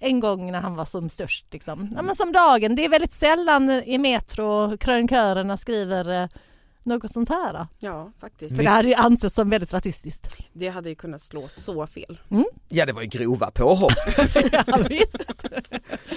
en 0.00 0.20
gång 0.20 0.52
när 0.52 0.60
han 0.60 0.76
var 0.76 0.84
som 0.84 1.08
störst. 1.08 1.46
Liksom. 1.52 1.88
Ja, 1.96 2.02
men 2.02 2.16
som 2.16 2.32
dagen, 2.32 2.74
det 2.74 2.84
är 2.84 2.88
väldigt 2.88 3.14
sällan 3.14 3.70
i 3.70 3.98
Metro 3.98 4.76
krönikörerna 4.78 5.56
skriver 5.56 6.22
eh, 6.22 6.28
något 6.84 7.12
sånt 7.12 7.28
här. 7.28 7.52
Då. 7.52 7.66
Ja, 7.78 8.12
faktiskt. 8.20 8.56
För 8.56 8.62
det 8.62 8.68
hade 8.70 8.88
ju 8.88 8.94
ansetts 8.94 9.34
som 9.34 9.50
väldigt 9.50 9.72
rasistiskt. 9.72 10.36
Det 10.52 10.68
hade 10.68 10.88
ju 10.88 10.94
kunnat 10.94 11.20
slå 11.20 11.48
så 11.48 11.86
fel. 11.86 12.18
Ja 12.68 12.86
det 12.86 12.92
var 12.92 13.02
ju 13.02 13.08
grova 13.08 13.50
påhopp 13.50 13.92
ja, 14.52 14.64
visst. 14.88 15.50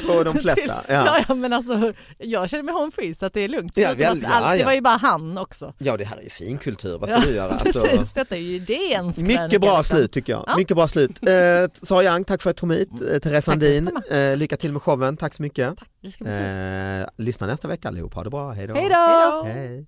på 0.08 0.24
de 0.24 0.34
flesta. 0.38 0.76
Ja. 0.88 0.94
Ja. 1.06 1.26
Ja, 1.28 1.34
men 1.36 1.54
alltså, 1.54 1.94
jag 2.18 2.50
känner 2.50 2.64
mig 2.64 2.74
home 2.74 2.92
free 2.92 3.16
så 3.16 3.26
att 3.26 3.34
det 3.34 3.42
är 3.42 3.48
lugnt. 3.48 3.78
Ja, 3.78 3.94
väl, 3.94 4.26
att 4.26 4.32
allt, 4.32 4.46
ja, 4.46 4.52
Det 4.52 4.58
ja. 4.58 4.66
var 4.66 4.74
ju 4.74 4.82
bara 4.82 4.98
han 4.98 5.38
också. 5.38 5.74
ja 5.78 5.98
det 5.98 6.06
här 6.06 6.18
är 6.18 6.24
ju 6.24 6.30
fin 6.30 6.58
kultur, 6.58 6.98
vad 6.98 7.10
ska 7.10 7.20
du 7.20 7.36
göra? 7.36 7.54
Alltså, 7.54 7.82
Precis, 7.82 8.14
detta 8.14 8.36
är 8.36 8.40
ju 8.40 8.56
idéns 8.56 9.18
mycket 9.18 9.62
bra 9.62 9.78
liksom. 9.78 9.98
slut 9.98 10.12
tycker 10.12 10.34
jag. 10.34 10.44
Ja. 10.48 10.58
Mycket 10.58 10.76
bra 10.78 10.88
slut. 10.88 11.28
Eh, 11.28 11.34
Sara 11.74 12.04
Young, 12.04 12.24
tack 12.24 12.42
för 12.42 12.50
att 12.50 12.56
du 12.56 12.60
kom 12.60 12.72
hit. 12.72 12.90
Eh, 12.92 12.98
Therese 12.98 13.22
Tack 13.22 13.22
för 13.22 13.38
att 13.38 13.44
Sandin, 13.44 13.90
eh, 14.12 14.38
lycka 14.38 14.58
till 14.58 14.72
med 14.72 14.82
showen. 14.82 15.18
Tack 15.18 15.34
så 15.34 15.42
mycket. 15.42 15.74
Det 16.04 16.12
ska 16.12 16.24
bli 16.24 16.34
kul. 16.34 17.02
Eh, 17.02 17.08
lyssna 17.26 17.48
nästa 17.48 17.68
vecka 17.68 17.88
allihop. 17.88 18.14
Ha 18.14 18.24
det 18.24 18.30
bra. 18.30 18.52
Hej 18.52 18.68
då. 18.68 18.74
Hej 18.74 18.90
då! 18.90 19.44
Hej. 19.48 19.86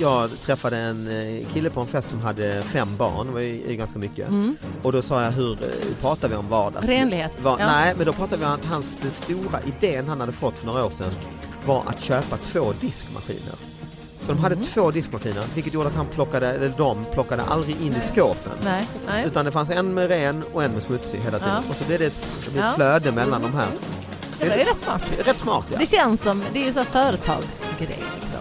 Jag 0.00 0.30
träffade 0.40 0.76
en 0.78 1.08
eh, 1.08 1.46
kille 1.48 1.70
på 1.70 1.80
en 1.80 1.86
fest 1.86 2.08
som 2.10 2.20
hade 2.20 2.62
fem 2.62 2.96
barn, 2.96 3.26
det 3.26 3.32
var 3.32 3.40
ju 3.40 3.76
ganska 3.76 3.98
mycket. 3.98 4.28
Och 4.82 4.92
då 4.92 5.02
sa 5.02 5.22
jag 5.24 5.30
hur 5.30 5.52
eh, 5.52 5.68
pratar 6.00 6.28
vi 6.28 6.34
om 6.34 6.48
vardags... 6.48 6.88
Renlighet, 6.88 7.40
Va- 7.42 7.56
ja. 7.60 7.66
Nej, 7.66 7.94
men 7.96 8.06
då 8.06 8.12
pratade 8.12 8.36
vi 8.40 8.44
om 8.46 8.52
att 8.52 8.64
hans, 8.64 8.96
den 9.02 9.10
stora 9.10 9.60
idén 9.62 10.08
han 10.08 10.20
hade 10.20 10.32
fått 10.32 10.58
för 10.58 10.66
några 10.66 10.84
år 10.86 10.90
sedan 10.90 11.12
var 11.66 11.82
att 11.86 12.00
köpa 12.00 12.36
två 12.36 12.72
diskmaskiner. 12.80 13.54
Så 14.26 14.32
de 14.32 14.38
hade 14.38 14.56
två 14.56 14.90
diskmaskiner, 14.90 15.42
vilket 15.54 15.74
gjorde 15.74 15.88
att 15.88 15.94
han 15.94 16.06
plockade, 16.06 16.48
eller 16.52 16.74
de 16.76 17.04
plockade 17.12 17.42
aldrig 17.42 17.76
in 17.80 17.92
i 17.96 18.00
skåpen. 18.00 18.52
Nej, 18.64 18.86
nej. 19.06 19.26
Utan 19.26 19.44
det 19.44 19.52
fanns 19.52 19.70
en 19.70 19.94
med 19.94 20.08
ren 20.08 20.42
och 20.52 20.62
en 20.64 20.72
med 20.72 20.82
smutsig 20.82 21.18
hela 21.18 21.38
tiden. 21.38 21.54
Ja. 21.54 21.70
Och 21.70 21.76
så 21.76 21.84
blev 21.84 21.98
det 21.98 22.06
ett, 22.06 22.26
det 22.44 22.58
ett 22.58 22.64
Ja. 22.64 22.72
flöde 22.76 23.12
mellan 23.12 23.42
de 23.42 23.54
här. 23.54 23.66
Det 24.40 24.48
var 24.48 24.56
ju 24.56 24.64
rätt 24.64 24.80
smart. 24.80 25.02
Rätt 25.24 25.38
smart 25.38 25.66
ja. 25.72 25.78
Det 25.78 25.86
känns 25.86 26.22
som, 26.22 26.42
det 26.52 26.62
är 26.62 26.66
ju 26.66 26.72
så 26.72 26.84
företagsgrej 26.84 27.88
liksom. 28.20 28.40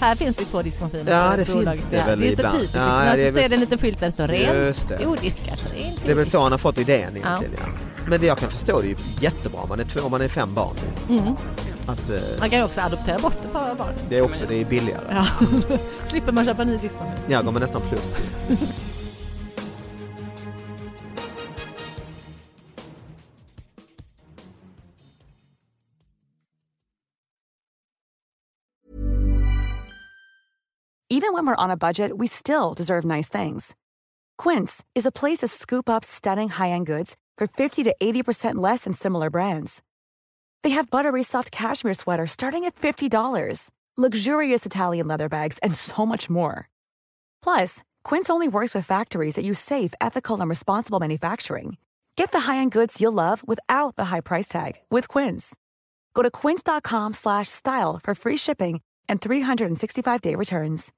Här 0.00 0.14
finns 0.14 0.36
det 0.36 0.44
två 0.44 0.62
diskmaskiner. 0.62 1.12
Ja, 1.12 1.36
det 1.36 1.44
finns 1.44 1.84
det 1.90 1.96
Ja, 1.96 2.04
väl 2.06 2.20
Det 2.20 2.26
är 2.26 2.28
så 2.28 2.40
ibland. 2.40 2.54
typiskt. 2.56 2.76
Ja, 2.76 2.98
men 3.04 3.16
det 3.16 3.28
är 3.28 3.32
så 3.32 3.38
är 3.38 3.48
det 3.48 3.54
en 3.54 3.60
liten 3.60 3.78
skylt 3.78 4.00
där 4.00 4.06
det 4.06 4.12
står 4.12 4.26
ren, 4.28 4.74
det. 4.88 5.06
odiskat, 5.06 5.60
ren. 5.76 5.92
Det 6.04 6.10
är 6.10 6.14
väl 6.14 6.30
så 6.30 6.40
han 6.42 6.52
har 6.52 6.58
fått 6.58 6.78
idén 6.78 7.16
egentligen. 7.16 7.54
Ja. 7.56 7.66
Men 8.06 8.20
det 8.20 8.26
jag 8.26 8.38
kan 8.38 8.50
förstå 8.50 8.80
det 8.80 8.86
är 8.86 8.88
ju 8.88 8.96
jättebra 9.20 9.60
om 9.60 9.68
man 9.68 9.80
är, 9.80 9.84
två, 9.84 10.00
om 10.00 10.10
man 10.10 10.20
är 10.20 10.28
fem 10.28 10.54
barn. 10.54 10.74
Mm. 11.08 11.36
Att, 11.86 12.10
eh, 12.10 12.20
Man 12.38 12.50
kan 12.50 12.58
ju 12.58 12.64
också 12.64 12.80
adoptera 12.80 13.18
bort 13.18 13.44
ett 13.44 13.52
par 13.52 13.74
barn. 13.74 13.94
det 14.08 14.18
är 14.18 14.22
också 14.22 14.46
det 14.48 14.60
är 14.60 14.64
billigare. 14.64 15.04
Ja. 15.10 15.26
Slipper 16.06 16.32
man 16.32 16.44
köpa 16.44 16.64
ny 16.64 16.76
diskmaskin. 16.76 17.14
Ja, 17.28 17.42
går 17.42 17.52
man 17.52 17.62
nästan 17.62 17.82
plus. 17.88 18.18
Even 31.10 31.34
when 31.34 31.46
we're 31.46 31.62
on 31.64 31.70
a 31.70 31.76
budget, 31.76 32.16
we 32.16 32.26
still 32.26 32.72
deserve 32.74 33.04
nice 33.04 33.28
things. 33.28 33.74
Quince 34.38 34.82
is 34.94 35.06
a 35.06 35.12
place 35.12 35.38
to 35.38 35.48
scoop 35.48 35.88
up 35.90 36.04
stunning 36.04 36.48
high-end 36.48 36.86
goods 36.86 37.16
for 37.36 37.46
50 37.46 37.84
to 37.84 37.94
80% 38.02 38.54
less 38.54 38.84
than 38.84 38.94
similar 38.94 39.28
brands. 39.28 39.82
They 40.62 40.70
have 40.70 40.90
buttery 40.90 41.22
soft 41.22 41.52
cashmere 41.52 41.94
sweaters 41.94 42.30
starting 42.30 42.64
at 42.64 42.76
$50, 42.76 43.70
luxurious 43.96 44.64
Italian 44.64 45.08
leather 45.08 45.28
bags, 45.28 45.58
and 45.58 45.74
so 45.74 46.06
much 46.06 46.30
more. 46.30 46.68
Plus, 47.42 47.82
Quince 48.04 48.30
only 48.30 48.48
works 48.48 48.74
with 48.74 48.86
factories 48.86 49.34
that 49.34 49.44
use 49.44 49.58
safe, 49.58 49.92
ethical, 50.00 50.40
and 50.40 50.48
responsible 50.48 51.00
manufacturing. 51.00 51.76
Get 52.16 52.32
the 52.32 52.40
high-end 52.40 52.72
goods 52.72 53.00
you'll 53.00 53.12
love 53.12 53.46
without 53.46 53.96
the 53.96 54.06
high 54.06 54.20
price 54.20 54.48
tag 54.48 54.72
with 54.90 55.08
Quince. 55.08 55.54
Go 56.14 56.22
to 56.22 56.30
quince.com 56.30 57.14
slash 57.14 57.48
style 57.48 57.98
for 58.02 58.14
free 58.14 58.36
shipping 58.36 58.80
and 59.08 59.20
365-day 59.20 60.34
returns. 60.34 60.92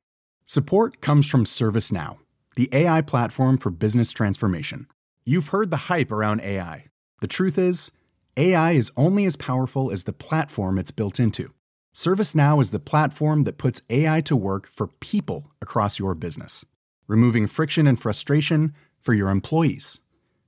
Support 0.44 1.00
comes 1.00 1.28
from 1.28 1.44
ServiceNow, 1.44 2.18
the 2.56 2.68
AI 2.72 3.00
platform 3.00 3.58
for 3.58 3.70
business 3.70 4.12
transformation. 4.12 4.86
You've 5.24 5.48
heard 5.48 5.70
the 5.70 5.88
hype 5.88 6.12
around 6.12 6.42
AI. 6.42 6.86
The 7.20 7.26
truth 7.26 7.56
is, 7.58 7.90
AI 8.36 8.72
is 8.72 8.90
only 8.96 9.26
as 9.26 9.36
powerful 9.36 9.92
as 9.92 10.04
the 10.04 10.12
platform 10.12 10.76
it's 10.76 10.90
built 10.90 11.20
into. 11.20 11.52
ServiceNow 11.94 12.60
is 12.60 12.72
the 12.72 12.80
platform 12.80 13.44
that 13.44 13.58
puts 13.58 13.82
AI 13.88 14.20
to 14.22 14.34
work 14.34 14.66
for 14.66 14.88
people 14.88 15.52
across 15.62 16.00
your 16.00 16.16
business, 16.16 16.64
removing 17.06 17.46
friction 17.46 17.86
and 17.86 18.00
frustration 18.00 18.72
for 18.98 19.14
your 19.14 19.30
employees, 19.30 20.00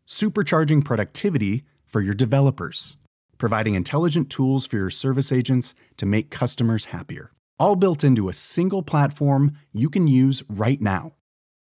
supercharging 0.04 0.84
productivity 0.84 1.62
for 1.86 2.00
your 2.00 2.14
developers, 2.14 2.96
providing 3.38 3.74
intelligent 3.74 4.30
tools 4.30 4.66
for 4.66 4.76
your 4.76 4.90
service 4.90 5.30
agents 5.30 5.72
to 5.96 6.06
make 6.06 6.28
customers 6.28 6.86
happier. 6.86 7.30
All 7.56 7.76
built 7.76 8.02
into 8.02 8.28
a 8.28 8.32
single 8.32 8.82
platform 8.82 9.56
you 9.70 9.88
can 9.90 10.08
use 10.08 10.42
right 10.48 10.80
now. 10.80 11.12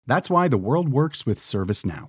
That's 0.06 0.28
why 0.28 0.48
the 0.48 0.58
world 0.58 0.90
works 0.90 1.24
with 1.24 1.38
ServiceNow. 1.38 2.08